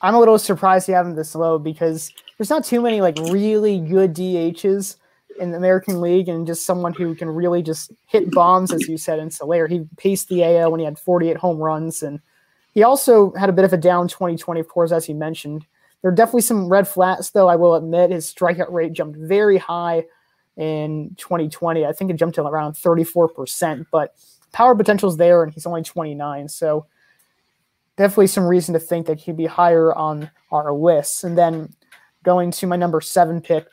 [0.00, 3.18] I'm a little surprised to have him this low because there's not too many like
[3.30, 4.96] really good DHs
[5.38, 8.96] in the American League and just someone who can really just hit bombs, as you
[8.96, 9.68] said, in Soler.
[9.68, 12.20] He paced the AL when he had 48 home runs and–
[12.72, 15.66] he also had a bit of a down 2020, of course, as he mentioned.
[16.02, 17.48] There are definitely some red flats, though.
[17.48, 20.04] I will admit his strikeout rate jumped very high
[20.56, 21.84] in 2020.
[21.84, 24.14] I think it jumped to around 34%, but
[24.52, 26.48] power potential is there, and he's only 29.
[26.48, 26.86] So
[27.96, 31.24] definitely some reason to think that he'd be higher on our list.
[31.24, 31.74] And then
[32.22, 33.66] going to my number seven pick,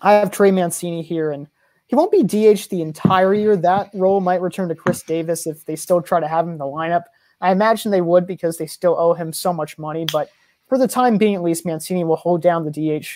[0.00, 1.48] I have Trey Mancini here, and
[1.86, 3.56] he won't be DH the entire year.
[3.56, 6.58] That role might return to Chris Davis if they still try to have him in
[6.58, 7.04] the lineup.
[7.40, 10.06] I imagine they would because they still owe him so much money.
[10.10, 10.30] But
[10.68, 13.06] for the time being, at least, Mancini will hold down the DH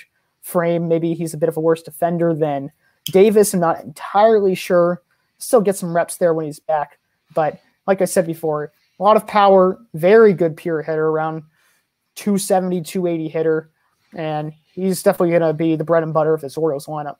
[0.41, 0.89] frame.
[0.89, 2.73] Maybe he's a bit of a worse defender than
[3.07, 3.55] Davis.
[3.55, 5.03] I'm not entirely sure.
[5.39, 6.99] Still get some reps there when he's back.
[7.35, 11.43] But like I said before, a lot of power, very good pure hitter, around
[12.15, 13.71] 270, 280 hitter.
[14.15, 17.17] And he's definitely going to be the bread and butter of this Orioles lineup.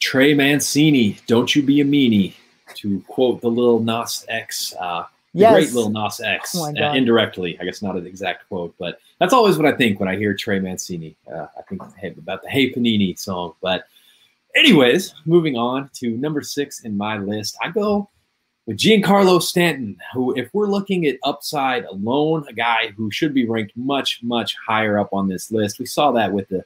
[0.00, 2.34] Trey Mancini, don't you be a meanie.
[2.74, 5.04] to quote the Lil Nas X, uh,
[5.34, 5.52] the Yes.
[5.54, 7.58] great Lil Nas X, Oh uh, indirectly.
[7.60, 10.34] I guess not an exact quote, but that's always what I think when I hear
[10.34, 11.16] Trey Mancini.
[11.32, 11.82] Uh, I think
[12.18, 13.54] about the Hey Panini song.
[13.60, 13.84] But,
[14.54, 18.08] anyways, moving on to number six in my list, I go
[18.66, 23.46] with Giancarlo Stanton, who, if we're looking at upside alone, a guy who should be
[23.46, 25.78] ranked much, much higher up on this list.
[25.78, 26.64] We saw that with the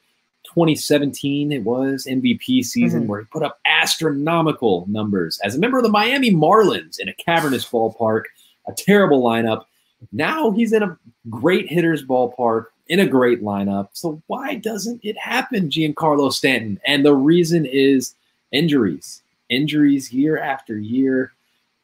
[0.66, 3.06] 2017, it was MVP season, Mhm.
[3.06, 7.14] where he put up astronomical numbers as a member of the Miami Marlins in a
[7.14, 8.24] cavernous ballpark,
[8.66, 9.64] a terrible lineup.
[10.10, 10.98] Now he's in a
[11.30, 13.88] great hitter's ballpark in a great lineup.
[13.92, 16.80] So why doesn't it happen, Giancarlo Stanton?
[16.84, 18.14] And the reason is
[18.50, 19.22] injuries.
[19.48, 21.32] Injuries year after year.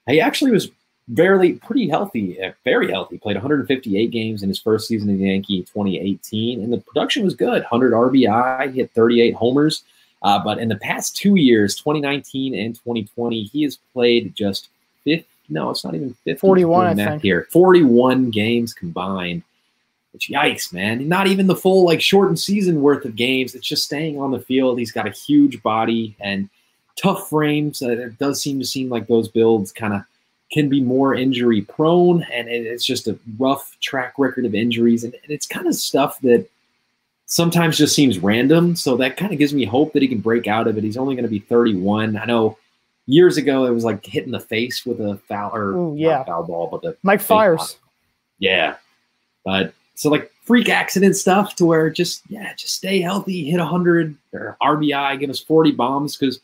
[0.07, 0.71] He actually was
[1.09, 3.19] barely pretty healthy, uh, very healthy.
[3.19, 7.35] Played 158 games in his first season in the Yankee 2018, and the production was
[7.35, 7.63] good.
[7.63, 9.85] 100 RBI, hit 38 homers.
[10.23, 14.69] Uh, but in the past two years, 2019 and 2020, he has played just
[15.05, 15.27] 50.
[15.49, 16.41] No, it's not even 50.
[16.41, 17.23] 41, I think.
[17.23, 19.43] Here, 41 games combined.
[20.13, 21.07] Which yikes, man!
[21.07, 23.55] Not even the full like shortened season worth of games.
[23.55, 24.79] It's just staying on the field.
[24.79, 26.49] He's got a huge body and
[26.97, 27.83] tough frames.
[27.83, 30.03] Uh, it does seem to seem like those builds kind of
[30.51, 35.05] can be more injury prone, and it- it's just a rough track record of injuries,
[35.05, 36.47] and, and it's kind of stuff that
[37.27, 38.75] sometimes just seems random.
[38.75, 40.85] So that kind of gives me hope that he can break out of it.
[40.85, 42.17] He's only going to be 31.
[42.17, 42.57] I know
[43.09, 46.25] years ago it was like hitting the face with a foul or not yeah.
[46.25, 47.79] foul ball, but the Mike Fiers.
[48.39, 48.77] yeah.
[49.45, 54.15] But so like freak accident stuff to where just yeah, just stay healthy, hit 100
[54.35, 56.39] or RBI, give us 40 bombs because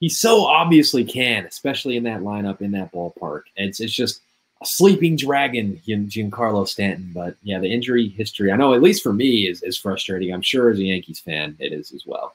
[0.00, 3.42] he so obviously can, especially in that lineup in that ballpark.
[3.56, 4.20] It's it's just
[4.62, 7.12] a sleeping dragon, Gian- Giancarlo Stanton.
[7.14, 10.34] But yeah, the injury history, I know at least for me is is frustrating.
[10.34, 12.34] I'm sure as a Yankees fan, it is as well.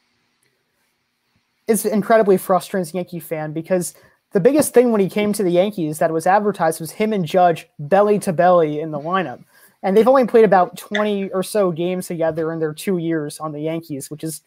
[1.68, 3.95] It's incredibly frustrating as a Yankee fan because
[4.32, 7.26] the biggest thing when he came to the Yankees that was advertised was him and
[7.26, 9.43] Judge belly to belly in the lineup.
[9.82, 13.51] And they've only played about 20 or so games together in their two years on
[13.51, 14.41] the Yankees, which is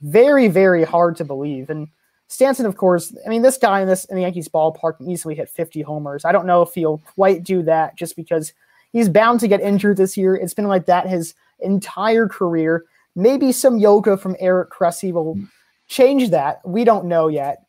[0.00, 1.70] very, very hard to believe.
[1.70, 1.88] And
[2.28, 5.34] Stanton, of course, I mean, this guy in this in the Yankees ballpark can easily
[5.34, 6.24] hit 50 homers.
[6.24, 8.52] I don't know if he'll quite do that just because
[8.92, 10.34] he's bound to get injured this year.
[10.34, 12.84] It's been like that his entire career.
[13.14, 15.48] Maybe some yoga from Eric Cressey will mm.
[15.88, 16.60] Change that.
[16.64, 17.62] We don't know yet.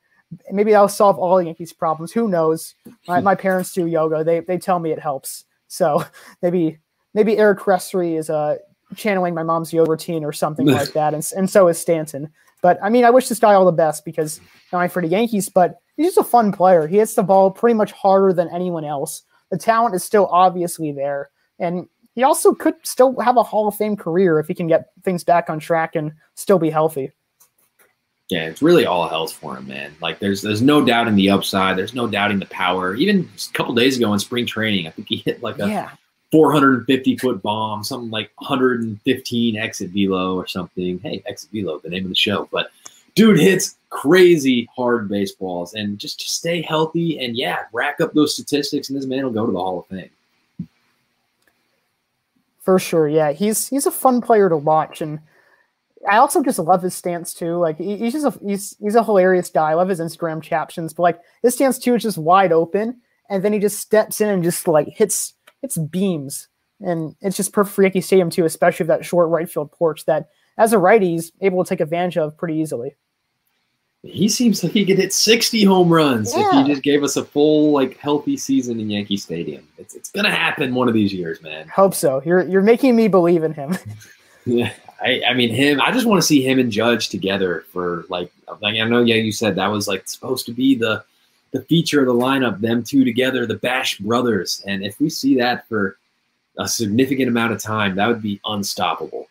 [0.52, 2.12] Maybe that'll solve all the Yankees' problems.
[2.12, 2.76] Who knows?
[3.08, 4.24] My, my parents do yoga.
[4.24, 5.46] They they tell me it helps.
[5.68, 6.04] So
[6.42, 6.80] maybe
[7.14, 8.58] maybe Eric Cressey is uh,
[8.96, 11.14] channeling my mom's yoga routine or something like that.
[11.14, 12.32] And, and so is Stanton.
[12.62, 14.42] But I mean, I wish this guy all the best because
[14.72, 16.88] not only for the Yankees, but he's just a fun player.
[16.88, 19.24] He hits the ball pretty much harder than anyone else.
[19.52, 21.30] The talent is still obviously there.
[21.60, 24.88] And he also could still have a Hall of Fame career if he can get
[25.04, 27.12] things back on track and still be healthy.
[28.30, 29.96] Yeah, it's really all health for him, man.
[30.02, 31.78] Like there's there's no doubting the upside.
[31.78, 32.94] There's no doubting the power.
[32.96, 35.92] Even a couple days ago in spring training, I think he hit like a Yeah.
[36.32, 41.00] 450 foot bomb, something like 115 exit velo or something.
[41.00, 42.50] Hey, exit velo, the name of the show.
[42.52, 42.70] But
[43.16, 48.34] dude hits crazy hard baseballs and just to stay healthy and yeah, rack up those
[48.34, 50.10] statistics, and this man will go to the Hall of Fame.
[52.62, 55.20] For sure, yeah, he's he's a fun player to watch, and
[56.10, 57.58] I also just love his stance too.
[57.58, 59.72] Like he- he's just a he's he's a hilarious guy.
[59.72, 63.44] I love his Instagram captions, but like his stance too is just wide open, and
[63.44, 66.48] then he just steps in and just like hits hits beams,
[66.82, 70.06] and it's just perfect for Yankee Stadium too, especially with that short right field porch
[70.06, 72.96] that as a righty he's able to take advantage of pretty easily.
[74.04, 77.26] He seems like he could hit 60 home runs if he just gave us a
[77.26, 79.68] full, like, healthy season in Yankee Stadium.
[79.78, 81.68] It's, it's gonna happen one of these years, man.
[81.68, 82.22] Hope so.
[82.24, 83.76] You're you're making me believe in him.
[84.50, 84.72] Yeah,
[85.02, 85.80] I, I mean him.
[85.82, 88.32] I just want to see him and Judge together for like,
[88.62, 89.04] like I know.
[89.04, 91.04] Yeah, you said that was like supposed to be the
[91.52, 92.60] the feature of the lineup.
[92.60, 94.64] Them two together, the Bash brothers.
[94.66, 95.98] And if we see that for
[96.58, 99.28] a significant amount of time, that would be unstoppable.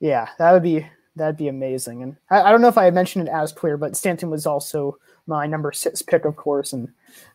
[0.00, 2.02] Yeah, that would be that'd be amazing.
[2.02, 4.98] And I, I don't know if I mentioned it as clear, but Stanton was also
[5.26, 6.88] my number six pick, of course, and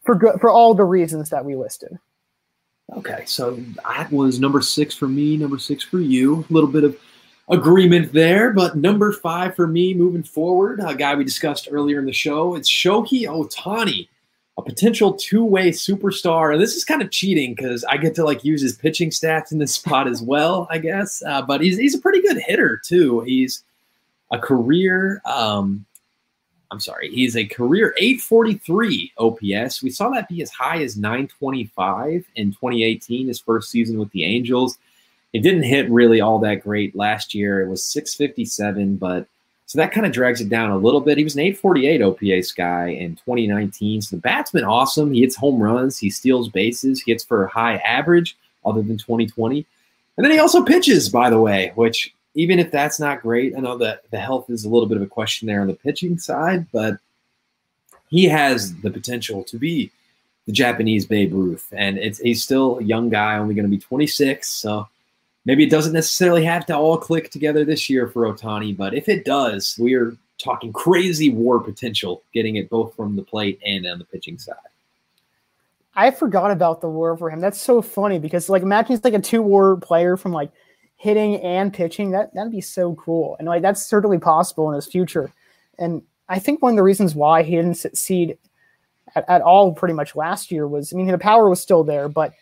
[0.04, 1.98] for for all the reasons that we listed.
[2.94, 6.46] Okay, so that was number six for me, number six for you.
[6.50, 6.98] A little bit of
[7.50, 12.06] agreement there, but number five for me moving forward, a guy we discussed earlier in
[12.06, 14.08] the show, it's Shohei Ohtani,
[14.58, 16.54] a potential two-way superstar.
[16.54, 19.52] And this is kind of cheating because I get to like use his pitching stats
[19.52, 21.22] in this spot as well, I guess.
[21.24, 23.22] Uh, but he's he's a pretty good hitter too.
[23.22, 23.64] He's
[24.32, 25.22] a career.
[25.26, 25.86] Um,
[26.72, 29.84] I'm sorry, he's a career 843 OPS.
[29.84, 34.26] We saw that be as high as 925 in 2018, his first season with the
[34.26, 34.78] Angels.
[35.34, 37.62] It didn't hit really all that great last year.
[37.62, 39.28] It was 657, but
[39.68, 41.18] So that kind of drags it down a little bit.
[41.18, 44.02] He was an 848 OPS guy in 2019.
[44.02, 45.14] So the bat's been awesome.
[45.14, 48.98] He hits home runs, he steals bases, he hits for a high average, other than
[48.98, 49.66] 2020.
[50.18, 53.62] And then he also pitches, by the way, which even if that's not great, I
[53.62, 56.20] know that the health is a little bit of a question there on the pitching
[56.20, 56.98] side, but
[58.10, 59.90] he has the potential to be
[60.46, 61.68] the Japanese Babe Ruth.
[61.72, 64.48] And it's he's still a young guy, only going to be 26.
[64.48, 64.88] So
[65.46, 69.08] maybe it doesn't necessarily have to all click together this year for Ohtani, but if
[69.10, 73.88] it does, we are talking crazy war potential, getting it both from the plate and
[73.88, 74.56] on the pitching side.
[75.96, 77.40] I forgot about the war for him.
[77.40, 80.52] That's so funny because like imagine he's like a two war player from like
[80.98, 82.12] hitting and pitching.
[82.12, 83.36] That that'd be so cool.
[83.40, 85.32] And like that's certainly possible in his future.
[85.78, 88.38] And I think one of the reasons why he didn't succeed
[89.16, 92.10] at, at all pretty much last year was I mean the power was still there,
[92.10, 92.34] but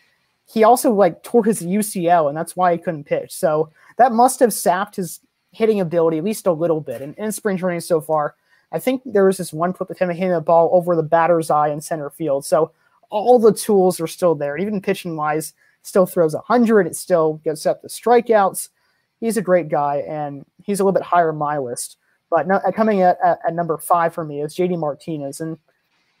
[0.46, 3.32] he also like tore his UCL, and that's why he couldn't pitch.
[3.32, 5.20] So that must have sapped his
[5.52, 7.00] hitting ability at least a little bit.
[7.00, 8.34] And in spring training so far,
[8.72, 11.50] I think there was this one clip of him hitting the ball over the batter's
[11.50, 12.44] eye in center field.
[12.44, 12.72] So
[13.08, 14.58] all the tools are still there.
[14.58, 15.54] Even pitching wise,
[15.84, 16.86] still throws 100.
[16.86, 18.70] It still gets up the strikeouts.
[19.20, 21.96] He's a great guy, and he's a little bit higher on my list.
[22.30, 25.40] But no, uh, coming at, at, at number five for me is JD Martinez.
[25.40, 25.56] And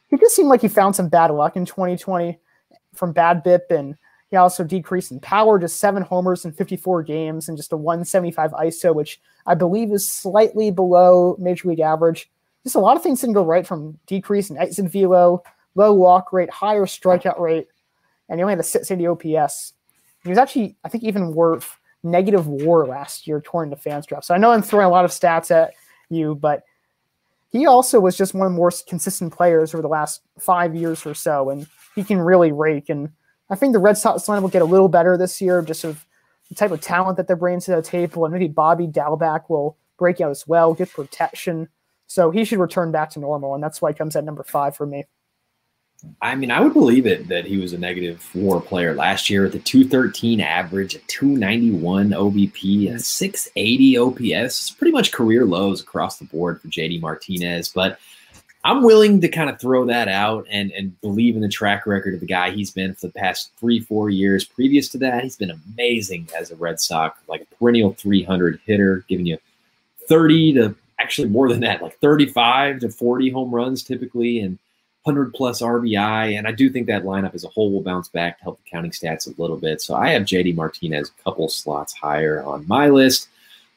[0.08, 2.38] he just seemed like he found some bad luck in 2020
[2.94, 3.96] from BABIP and
[4.30, 8.50] he also decreased in power, to seven homers in 54 games and just a 175
[8.52, 12.30] ISO, which I believe is slightly below major league average.
[12.64, 15.42] Just a lot of things didn't go right from decrease in exit velo,
[15.74, 17.68] low walk rate, higher strikeout rate,
[18.28, 19.74] and he only had a 680 OPS.
[20.22, 24.24] He was actually, I think, even worth negative war last year, torn to FanGraphs.
[24.24, 25.74] So I know I'm throwing a lot of stats at
[26.10, 26.62] you, but
[27.50, 31.06] he also was just one of the more consistent players over the last five years
[31.06, 32.88] or so, and he can really rake.
[32.88, 33.10] And
[33.48, 36.04] I think the Red Sox line will get a little better this year, just of
[36.48, 39.76] the type of talent that they're bringing to the table, and maybe Bobby Dalbec will
[39.98, 41.68] break out as well, get protection.
[42.06, 44.76] So he should return back to normal, and that's why he comes at number five
[44.76, 45.04] for me.
[46.22, 49.42] I mean, I would believe it that he was a negative war player last year
[49.42, 54.60] with a 213 average, a 291 OBP, a 680 OPS.
[54.60, 57.68] It's pretty much career lows across the board for JD Martinez.
[57.68, 57.98] But
[58.64, 62.14] I'm willing to kind of throw that out and, and believe in the track record
[62.14, 64.44] of the guy he's been for the past three, four years.
[64.44, 69.04] Previous to that, he's been amazing as a Red Sox, like a perennial 300 hitter,
[69.06, 69.36] giving you
[70.08, 74.58] 30 to actually more than that, like 35 to 40 home runs typically, and
[75.04, 76.36] 100 plus RBI.
[76.36, 78.70] And I do think that lineup as a whole will bounce back to help the
[78.70, 79.80] counting stats a little bit.
[79.82, 83.28] So I have JD Martinez a couple slots higher on my list.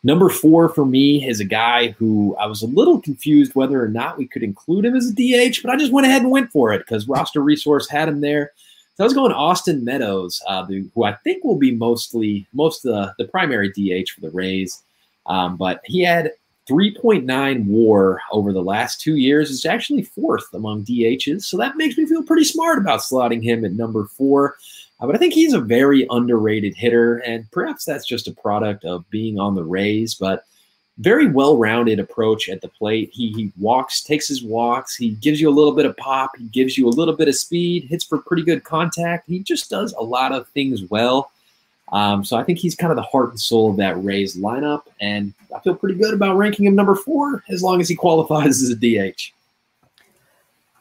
[0.03, 3.89] Number four for me is a guy who I was a little confused whether or
[3.89, 6.51] not we could include him as a DH, but I just went ahead and went
[6.51, 8.51] for it because roster resource had him there.
[8.95, 13.13] So I was going Austin Meadows, uh, who I think will be mostly most the,
[13.17, 14.81] the primary DH for the Rays.
[15.25, 16.31] Um, but he had
[16.69, 19.49] 3.9 WAR over the last two years.
[19.49, 23.63] is actually fourth among DHs, so that makes me feel pretty smart about slotting him
[23.63, 24.57] at number four.
[24.99, 28.83] Uh, but I think he's a very underrated hitter, and perhaps that's just a product
[28.83, 30.15] of being on the Rays.
[30.15, 30.43] But
[30.97, 33.11] very well-rounded approach at the plate.
[33.13, 34.95] He he walks, takes his walks.
[34.95, 36.31] He gives you a little bit of pop.
[36.37, 37.85] He gives you a little bit of speed.
[37.85, 39.29] Hits for pretty good contact.
[39.29, 41.31] He just does a lot of things well.
[41.91, 44.83] Um, so I think he's kind of the heart and soul of that Rays lineup,
[44.99, 48.61] and I feel pretty good about ranking him number four as long as he qualifies
[48.61, 49.31] as a DH.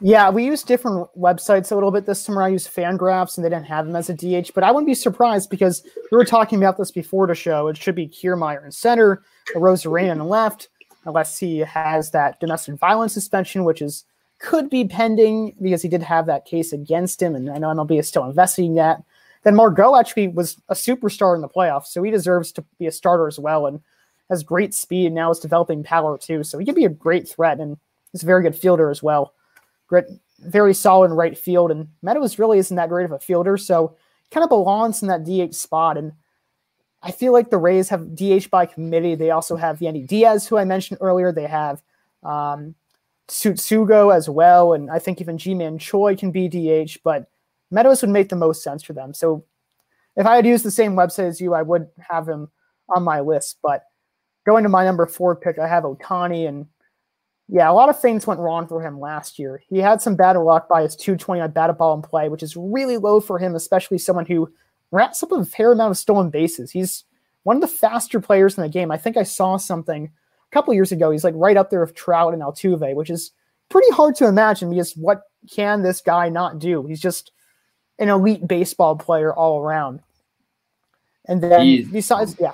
[0.01, 2.43] Yeah, we used different websites a little bit this summer.
[2.43, 4.53] I used FanGraphs, and they didn't have him as a DH.
[4.55, 7.69] But I wouldn't be surprised because we were talking about this before the show.
[7.69, 9.23] It should be Kiermaier in center,
[9.55, 10.69] Arozarena in left,
[11.07, 14.05] unless he has that domestic violence suspension, which is
[14.39, 17.99] could be pending because he did have that case against him, and I know MLB
[17.99, 19.03] is still investigating that.
[19.47, 22.93] Then Margot actually was a superstar in the playoffs, so he deserves to be a
[22.93, 23.81] starter as well, and
[24.29, 25.15] has great speed.
[25.15, 27.79] Now is developing power too, so he could be a great threat, and
[28.13, 29.33] he's a very good fielder as well
[29.87, 30.05] great,
[30.41, 31.71] very solid in right field.
[31.71, 33.97] And Meadows really isn't that great of a fielder, so
[34.31, 35.97] kind of belongs in that DH spot.
[35.97, 36.13] And
[37.03, 39.15] I feel like the Rays have DH by committee.
[39.15, 41.33] They also have Yandy Diaz, who I mentioned earlier.
[41.33, 41.83] They have
[42.23, 42.75] um,
[43.29, 47.29] Tsutsugo as well, and I think even Ji-Man Choi can be DH, but
[47.71, 49.13] Meadows would make the most sense for them.
[49.15, 49.45] So
[50.17, 52.49] if I had used the same website as you, I would have him
[52.89, 53.59] on my list.
[53.63, 53.83] But
[54.47, 56.67] going to my number four pick, I have Ohtani, and
[57.49, 59.63] yeah, a lot of things went wrong for him last year.
[59.69, 62.57] He had some bad luck by his 220 on batted ball in play, which is
[62.57, 64.53] really low for him, especially someone who
[64.91, 66.71] wraps up a fair amount of stolen bases.
[66.71, 67.05] He's
[67.43, 68.91] one of the faster players in the game.
[68.91, 71.11] I think I saw something a couple years ago.
[71.11, 73.33] He's like right up there with Trout and Altuve, which is
[73.69, 76.87] pretty hard to imagine because what can this guy not do?
[76.87, 77.33] He's just
[77.99, 80.01] an elite baseball player all around.
[81.27, 82.53] And then besides, yeah.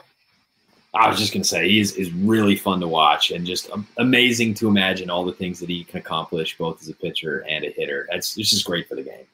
[0.95, 3.71] I was just going to say he is, is really fun to watch and just
[3.71, 7.45] um, amazing to imagine all the things that he can accomplish both as a pitcher
[7.49, 8.09] and a hitter.
[8.11, 9.25] It's, it's just great for the game.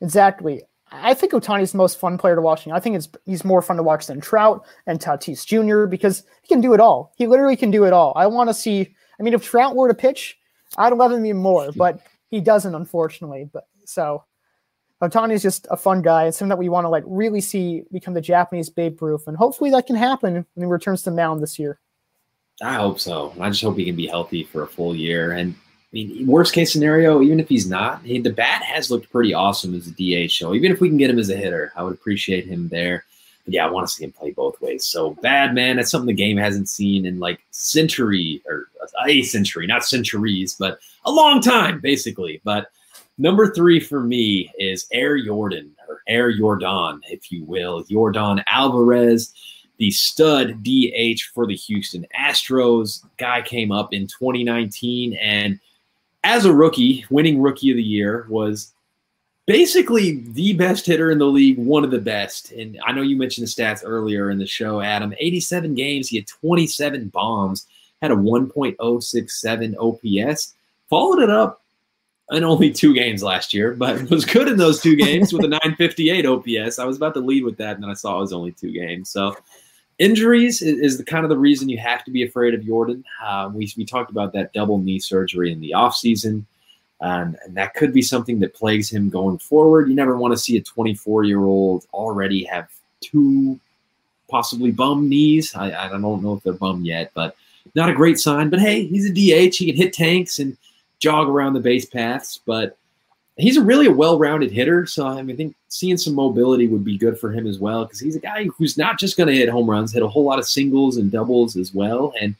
[0.00, 0.62] Exactly.
[0.90, 2.66] I think Ohtani's the most fun player to watch.
[2.68, 5.86] I think it's he's more fun to watch than Trout and Tatis Jr.
[5.86, 7.12] because he can do it all.
[7.16, 8.12] He literally can do it all.
[8.14, 8.94] I want to see.
[9.18, 10.38] I mean, if Trout were to pitch,
[10.76, 12.00] I'd love him even more, but
[12.30, 13.48] he doesn't, unfortunately.
[13.52, 14.24] But so
[15.02, 16.26] Ohtani is just a fun guy.
[16.26, 19.36] It's something that we want to like really see become the Japanese Babe Ruth, and
[19.36, 21.80] hopefully that can happen when he returns to mound this year.
[22.62, 23.34] I hope so.
[23.40, 25.32] I just hope he can be healthy for a full year.
[25.32, 29.10] And I mean, worst case scenario, even if he's not, he, the bat has looked
[29.10, 30.32] pretty awesome as a DH.
[30.32, 33.04] So even if we can get him as a hitter, I would appreciate him there.
[33.44, 34.86] But yeah, I want to see him play both ways.
[34.86, 35.76] So bad, man.
[35.76, 40.56] That's something the game hasn't seen in like century or uh, a century, not centuries,
[40.58, 42.40] but a long time, basically.
[42.44, 42.68] But
[43.16, 47.84] Number three for me is Air Jordan, or Air Yordan, if you will.
[47.84, 49.32] Yordan Alvarez,
[49.78, 53.04] the stud DH for the Houston Astros.
[53.16, 55.60] Guy came up in 2019 and
[56.24, 58.72] as a rookie, winning rookie of the year, was
[59.46, 62.50] basically the best hitter in the league, one of the best.
[62.52, 65.14] And I know you mentioned the stats earlier in the show, Adam.
[65.18, 67.66] 87 games, he had 27 bombs,
[68.00, 70.54] had a 1.067 OPS,
[70.88, 71.63] followed it up
[72.30, 75.48] in only two games last year, but was good in those two games with a
[75.48, 76.78] 958 OPS.
[76.78, 78.72] I was about to lead with that, and then I saw it was only two
[78.72, 79.10] games.
[79.10, 79.36] So
[79.98, 83.04] injuries is, is the kind of the reason you have to be afraid of Yordan.
[83.22, 86.44] Uh, we, we talked about that double knee surgery in the offseason,
[87.00, 89.88] um, and that could be something that plagues him going forward.
[89.88, 92.68] You never want to see a 24 year old already have
[93.00, 93.60] two
[94.30, 95.54] possibly bum knees.
[95.54, 97.36] I, I don't know if they're bum yet, but
[97.74, 98.48] not a great sign.
[98.48, 99.56] But hey, he's a DH.
[99.56, 100.56] He can hit tanks and–
[101.04, 102.78] jog around the base paths, but
[103.36, 104.86] he's a really a well-rounded hitter.
[104.86, 107.84] So I, mean, I think seeing some mobility would be good for him as well
[107.84, 110.24] because he's a guy who's not just going to hit home runs, hit a whole
[110.24, 112.34] lot of singles and doubles as well, and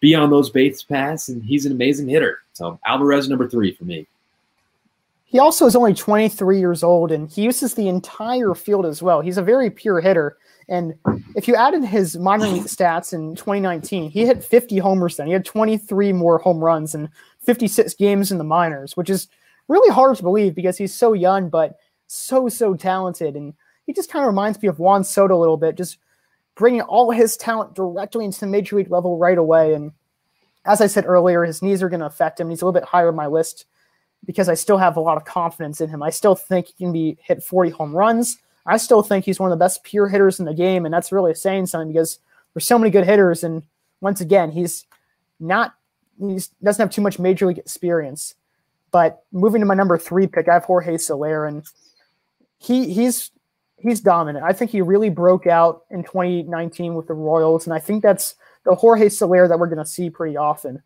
[0.00, 1.28] be on those base paths.
[1.28, 2.38] And he's an amazing hitter.
[2.54, 4.06] So Alvarez number three for me.
[5.26, 9.20] He also is only 23 years old, and he uses the entire field as well.
[9.20, 10.38] He's a very pure hitter.
[10.68, 10.94] And
[11.36, 15.26] if you added his minor league stats in 2019, he hit 50 homers then.
[15.26, 17.08] He had 23 more home runs and
[17.46, 19.28] 56 games in the minors, which is
[19.68, 23.34] really hard to believe because he's so young, but so, so talented.
[23.36, 23.54] And
[23.86, 25.98] he just kind of reminds me of Juan Soto a little bit, just
[26.56, 29.74] bringing all his talent directly into the major league level right away.
[29.74, 29.92] And
[30.64, 32.50] as I said earlier, his knees are going to affect him.
[32.50, 33.66] He's a little bit higher on my list
[34.24, 36.02] because I still have a lot of confidence in him.
[36.02, 38.38] I still think he can be hit 40 home runs.
[38.66, 41.12] I still think he's one of the best pure hitters in the game, and that's
[41.12, 42.18] really saying something because
[42.52, 43.44] there's so many good hitters.
[43.44, 43.62] And
[44.00, 44.86] once again, he's
[45.38, 45.74] not
[46.18, 48.34] he doesn't have too much major league experience.
[48.90, 51.64] But moving to my number three pick, I have Jorge Soler, and
[52.58, 53.30] he he's
[53.78, 54.44] he's dominant.
[54.44, 58.34] I think he really broke out in 2019 with the Royals, and I think that's
[58.64, 60.82] the Jorge Soler that we're going to see pretty often.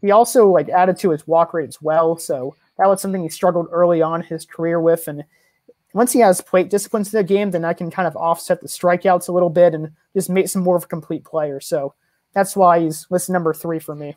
[0.00, 3.28] He also like added to his walk rate as well, so that was something he
[3.28, 5.06] struggled early on his career with.
[5.06, 5.24] And
[5.92, 8.68] once he has plate discipline to the game, then I can kind of offset the
[8.68, 11.60] strikeouts a little bit and just make some more of a complete player.
[11.60, 11.94] So
[12.32, 14.16] that's why he's list number three for me.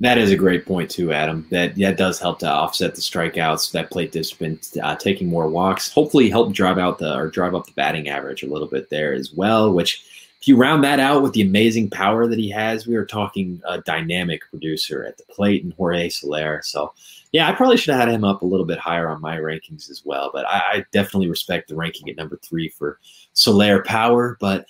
[0.00, 1.46] That is a great point too, Adam.
[1.50, 5.92] That that does help to offset the strikeouts, that plate discipline, uh, taking more walks.
[5.92, 9.12] Hopefully, help drive out the or drive up the batting average a little bit there
[9.12, 9.72] as well.
[9.72, 10.04] Which,
[10.40, 13.62] if you round that out with the amazing power that he has, we are talking
[13.68, 16.60] a dynamic producer at the plate and Jorge Soler.
[16.64, 16.92] So,
[17.30, 19.88] yeah, I probably should have had him up a little bit higher on my rankings
[19.90, 20.30] as well.
[20.34, 22.98] But I, I definitely respect the ranking at number three for
[23.32, 24.36] Soler power.
[24.40, 24.66] But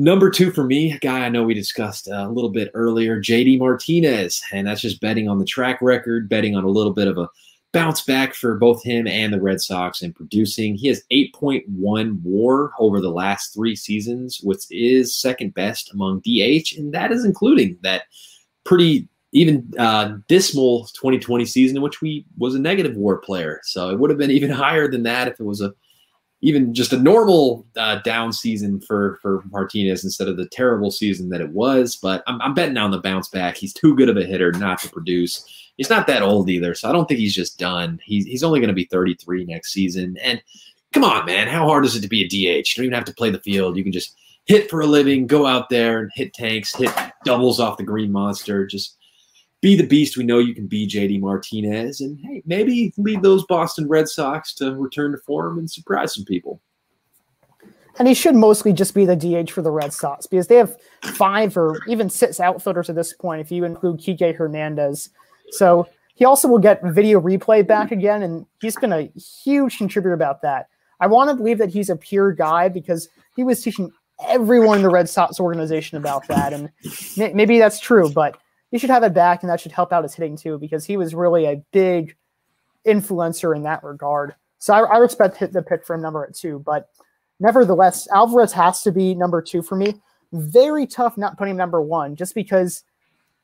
[0.00, 3.58] Number two for me, a guy I know we discussed a little bit earlier, JD
[3.58, 4.40] Martinez.
[4.52, 7.28] And that's just betting on the track record, betting on a little bit of a
[7.72, 10.76] bounce back for both him and the Red Sox and producing.
[10.76, 16.74] He has 8.1 war over the last three seasons, which is second best among DH.
[16.78, 18.04] And that is including that
[18.64, 23.60] pretty even uh, dismal 2020 season in which we was a negative war player.
[23.64, 25.74] So it would have been even higher than that if it was a
[26.40, 31.28] even just a normal uh, down season for for Martinez instead of the terrible season
[31.30, 31.96] that it was.
[31.96, 33.56] But I'm, I'm betting on the bounce back.
[33.56, 35.72] He's too good of a hitter not to produce.
[35.76, 38.00] He's not that old either, so I don't think he's just done.
[38.04, 40.16] He's he's only going to be 33 next season.
[40.22, 40.42] And
[40.92, 42.68] come on, man, how hard is it to be a DH?
[42.68, 43.76] You don't even have to play the field.
[43.76, 44.16] You can just
[44.46, 46.90] hit for a living, go out there and hit tanks, hit
[47.24, 48.66] doubles off the green monster.
[48.66, 48.97] Just
[49.60, 53.44] be the beast we know you can be, JD Martinez, and hey, maybe lead those
[53.46, 56.60] Boston Red Sox to return to form and surprise some people.
[57.98, 60.76] And he should mostly just be the DH for the Red Sox because they have
[61.02, 65.10] five or even six outfielders at this point, if you include Kike Hernandez.
[65.50, 69.10] So he also will get video replay back again, and he's been a
[69.42, 70.68] huge contributor about that.
[71.00, 73.90] I want to believe that he's a pure guy because he was teaching
[74.26, 76.52] everyone in the Red Sox organization about that.
[76.52, 76.70] And
[77.16, 78.36] maybe that's true, but
[78.70, 80.96] he should have it back, and that should help out his hitting too, because he
[80.96, 82.16] was really a big
[82.86, 84.34] influencer in that regard.
[84.58, 86.90] So I, I respect the pick for him number two, but
[87.40, 89.94] nevertheless, Alvarez has to be number two for me.
[90.32, 92.84] Very tough not putting him number one, just because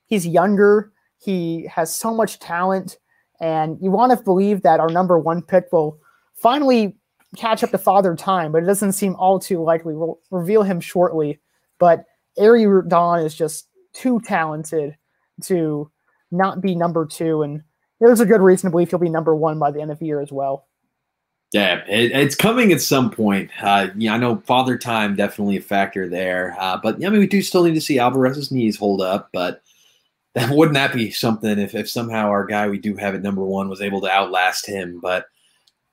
[0.07, 2.99] he's younger, he has so much talent,
[3.41, 5.99] and you want to believe that our number one pick will
[6.35, 6.97] finally
[7.37, 9.95] catch up to Father Time, but it doesn't seem all too likely.
[9.95, 11.41] We'll reveal him shortly,
[11.79, 12.05] but
[12.37, 14.97] Air Yordan is just too talented
[15.43, 15.91] to
[16.31, 17.63] not be number two, and
[18.01, 20.07] there's a good reason to believe he'll be number one by the end of the
[20.07, 20.67] year as well.
[21.53, 23.49] Yeah, it, it's coming at some point.
[23.63, 27.29] Uh, yeah, I know Father Time definitely a factor there, uh, but I mean we
[27.29, 29.29] do still need to see Alvarez's knees hold up.
[29.33, 29.63] But
[30.35, 33.45] that wouldn't that be something if, if somehow our guy we do have at number
[33.45, 34.99] one was able to outlast him?
[35.01, 35.27] But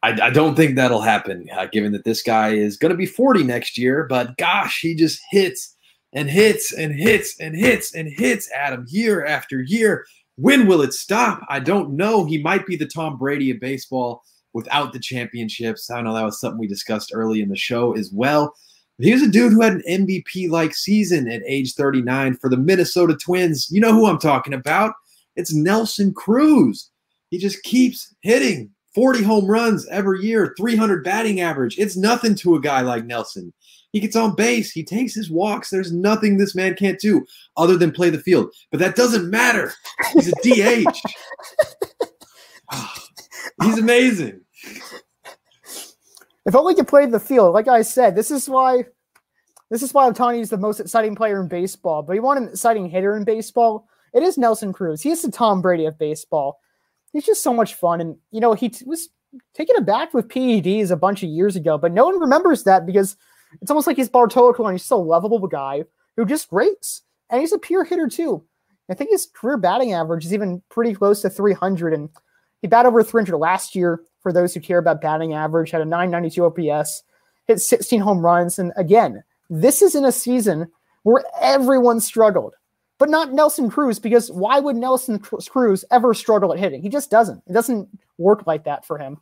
[0.03, 3.05] I, I don't think that'll happen, uh, given that this guy is going to be
[3.05, 4.07] 40 next year.
[4.09, 5.70] But gosh, he just hits
[6.13, 10.05] and hits and hits and hits and hits Adam year after year.
[10.35, 11.41] When will it stop?
[11.49, 12.25] I don't know.
[12.25, 15.89] He might be the Tom Brady of baseball without the championships.
[15.89, 18.53] I know that was something we discussed early in the show as well.
[18.99, 23.15] Here's a dude who had an MVP like season at age 39 for the Minnesota
[23.15, 23.69] Twins.
[23.71, 24.93] You know who I'm talking about?
[25.35, 26.91] It's Nelson Cruz.
[27.29, 31.79] He just keeps hitting 40 home runs every year, 300 batting average.
[31.79, 33.53] It's nothing to a guy like Nelson.
[33.91, 34.71] He gets on base.
[34.71, 35.69] He takes his walks.
[35.69, 37.25] There's nothing this man can't do
[37.57, 38.53] other than play the field.
[38.71, 39.73] But that doesn't matter.
[40.13, 40.97] He's a DH.
[42.73, 43.03] Ah,
[43.63, 44.39] he's amazing.
[46.45, 47.53] If only he played the field.
[47.53, 48.85] Like I said, this is why
[49.69, 52.01] this is why Ohtani is the most exciting player in baseball.
[52.01, 53.87] But you want an exciting hitter in baseball?
[54.13, 55.01] It is Nelson Cruz.
[55.01, 56.59] He's the Tom Brady of baseball.
[57.13, 57.99] He's just so much fun.
[57.99, 59.09] And you know, he t- was
[59.53, 63.15] taken aback with PEDs a bunch of years ago, but no one remembers that because
[63.61, 64.73] it's almost like he's Bartolo Colon.
[64.73, 65.83] He's still a lovable guy
[66.15, 67.03] who just rates.
[67.29, 68.43] And he's a pure hitter too.
[68.89, 71.93] I think his career batting average is even pretty close to 300.
[71.93, 72.09] And
[72.61, 75.85] he batted over 300 last year, for those who care about batting average, had a
[75.85, 77.03] 992 OPS,
[77.47, 78.59] hit 16 home runs.
[78.59, 80.69] And again, this is in a season
[81.03, 82.53] where everyone struggled,
[82.97, 86.81] but not Nelson Cruz, because why would Nelson Cruz ever struggle at hitting?
[86.81, 87.41] He just doesn't.
[87.47, 89.17] It doesn't work like that for him.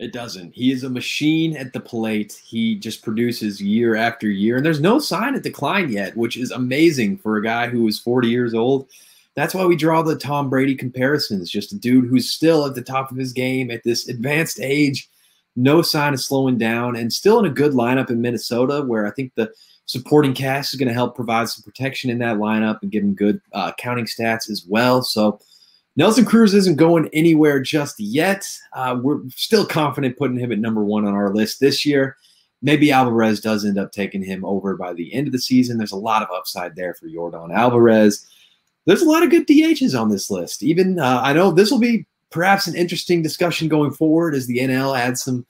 [0.00, 0.54] It doesn't.
[0.54, 2.40] He is a machine at the plate.
[2.42, 6.50] He just produces year after year, and there's no sign of decline yet, which is
[6.50, 8.88] amazing for a guy who is 40 years old.
[9.34, 11.50] That's why we draw the Tom Brady comparisons.
[11.50, 15.06] Just a dude who's still at the top of his game at this advanced age,
[15.54, 19.10] no sign of slowing down, and still in a good lineup in Minnesota, where I
[19.10, 19.52] think the
[19.84, 23.14] supporting cast is going to help provide some protection in that lineup and give him
[23.14, 25.02] good uh, counting stats as well.
[25.02, 25.40] So
[25.96, 28.46] Nelson Cruz isn't going anywhere just yet.
[28.72, 32.16] Uh, we're still confident putting him at number one on our list this year.
[32.62, 35.78] Maybe Alvarez does end up taking him over by the end of the season.
[35.78, 38.26] There's a lot of upside there for Yordan Alvarez.
[38.86, 40.62] There's a lot of good DHs on this list.
[40.62, 44.58] Even uh, I know this will be perhaps an interesting discussion going forward as the
[44.58, 45.44] NL adds some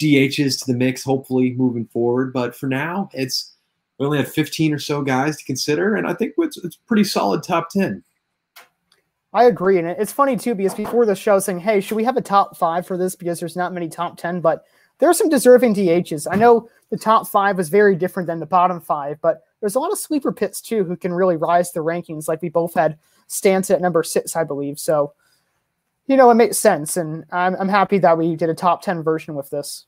[0.00, 2.32] DHs to the mix, hopefully moving forward.
[2.32, 3.52] But for now, it's
[3.98, 7.04] we only have 15 or so guys to consider, and I think it's, it's pretty
[7.04, 8.02] solid top 10.
[9.34, 9.78] I agree.
[9.78, 12.56] And it's funny too, because before the show, saying, hey, should we have a top
[12.56, 13.16] five for this?
[13.16, 14.64] Because there's not many top 10, but
[14.98, 16.28] there are some deserving DHs.
[16.30, 19.80] I know the top five was very different than the bottom five, but there's a
[19.80, 22.28] lot of sleeper pits too who can really rise the rankings.
[22.28, 24.78] Like we both had Stanton at number six, I believe.
[24.78, 25.14] So,
[26.06, 26.96] you know, it makes sense.
[26.96, 29.86] And I'm, I'm happy that we did a top 10 version with this.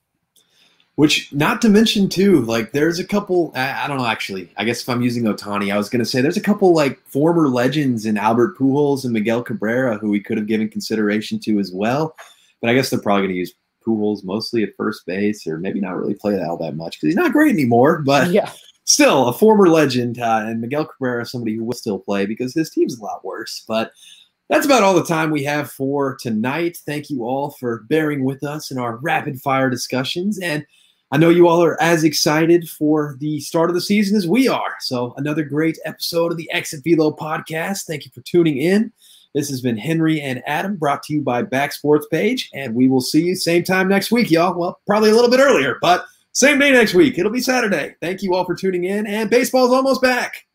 [0.97, 3.53] Which, not to mention, too, like there's a couple.
[3.55, 4.51] I, I don't know, actually.
[4.57, 6.99] I guess if I'm using Ohtani, I was going to say there's a couple like
[7.07, 11.59] former legends in Albert Pujols and Miguel Cabrera who we could have given consideration to
[11.59, 12.17] as well.
[12.63, 13.55] But I guess they're probably going to use
[13.87, 17.09] Pujols mostly at first base, or maybe not really play that all that much because
[17.09, 17.99] he's not great anymore.
[17.99, 18.51] But yeah.
[18.85, 22.71] still, a former legend, uh, and Miguel Cabrera, somebody who will still play because his
[22.71, 23.65] team's a lot worse.
[23.69, 23.93] But
[24.49, 26.79] that's about all the time we have for tonight.
[26.87, 30.65] Thank you all for bearing with us in our rapid fire discussions and
[31.13, 34.49] I know you all are as excited for the start of the season as we
[34.49, 34.75] are.
[34.81, 37.85] So, another great episode of the Exit Velo podcast.
[37.85, 38.93] Thank you for tuning in.
[39.33, 42.89] This has been Henry and Adam, brought to you by Back Sports Page, and we
[42.89, 44.59] will see you same time next week, y'all.
[44.59, 47.19] Well, probably a little bit earlier, but same day next week.
[47.19, 47.95] It'll be Saturday.
[48.01, 50.46] Thank you all for tuning in, and baseball's almost back.